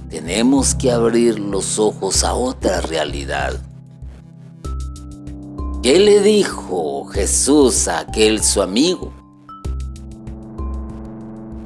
tenemos 0.08 0.74
que 0.74 0.90
abrir 0.90 1.38
los 1.38 1.78
ojos 1.78 2.24
a 2.24 2.32
otra 2.32 2.80
realidad. 2.80 3.60
¿Qué 5.82 5.98
le 5.98 6.20
dijo 6.20 7.04
Jesús 7.08 7.88
a 7.88 8.00
aquel 8.00 8.42
su 8.42 8.62
amigo? 8.62 9.12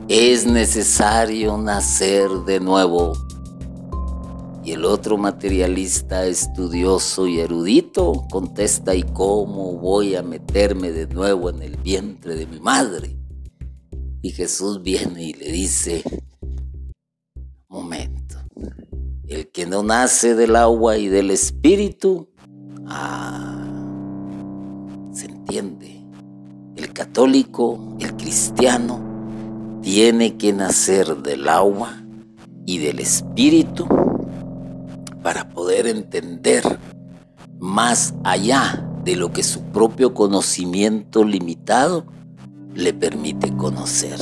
Es 0.09 0.45
necesario 0.45 1.57
nacer 1.57 2.28
de 2.47 2.59
nuevo 2.59 3.12
y 4.64 4.72
el 4.72 4.84
otro 4.84 5.18
materialista 5.18 6.24
estudioso 6.24 7.26
y 7.26 7.40
erudito 7.40 8.26
contesta, 8.30 8.94
¿y 8.94 9.02
cómo 9.02 9.72
voy 9.78 10.14
a 10.14 10.22
meterme 10.22 10.92
de 10.92 11.08
nuevo 11.08 11.50
en 11.50 11.62
el 11.62 11.76
vientre 11.76 12.36
de 12.36 12.46
mi 12.46 12.60
madre? 12.60 13.18
Y 14.22 14.30
Jesús 14.30 14.80
viene 14.82 15.24
y 15.24 15.32
le 15.32 15.50
dice, 15.50 16.04
momento, 17.68 18.36
el 19.26 19.50
que 19.50 19.66
no 19.66 19.82
nace 19.82 20.36
del 20.36 20.54
agua 20.54 20.96
y 20.96 21.08
del 21.08 21.32
espíritu, 21.32 22.28
ah, 22.86 23.66
se 25.12 25.26
entiende, 25.26 26.04
el 26.76 26.92
católico, 26.92 27.96
el 27.98 28.16
cristiano, 28.16 29.80
tiene 29.82 30.36
que 30.36 30.52
nacer 30.52 31.16
del 31.16 31.48
agua 31.48 32.00
y 32.64 32.78
del 32.78 33.00
espíritu 33.00 33.88
para 35.22 35.48
poder 35.48 35.86
entender 35.86 36.62
más 37.58 38.14
allá 38.24 38.84
de 39.04 39.16
lo 39.16 39.32
que 39.32 39.42
su 39.42 39.62
propio 39.62 40.14
conocimiento 40.14 41.24
limitado 41.24 42.04
le 42.74 42.92
permite 42.92 43.54
conocer. 43.56 44.18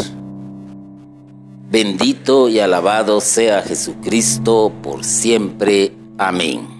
Bendito 1.71 2.49
y 2.49 2.59
alabado 2.59 3.21
sea 3.21 3.63
Jesucristo 3.63 4.73
por 4.83 5.05
siempre. 5.05 5.95
Amén. 6.19 6.80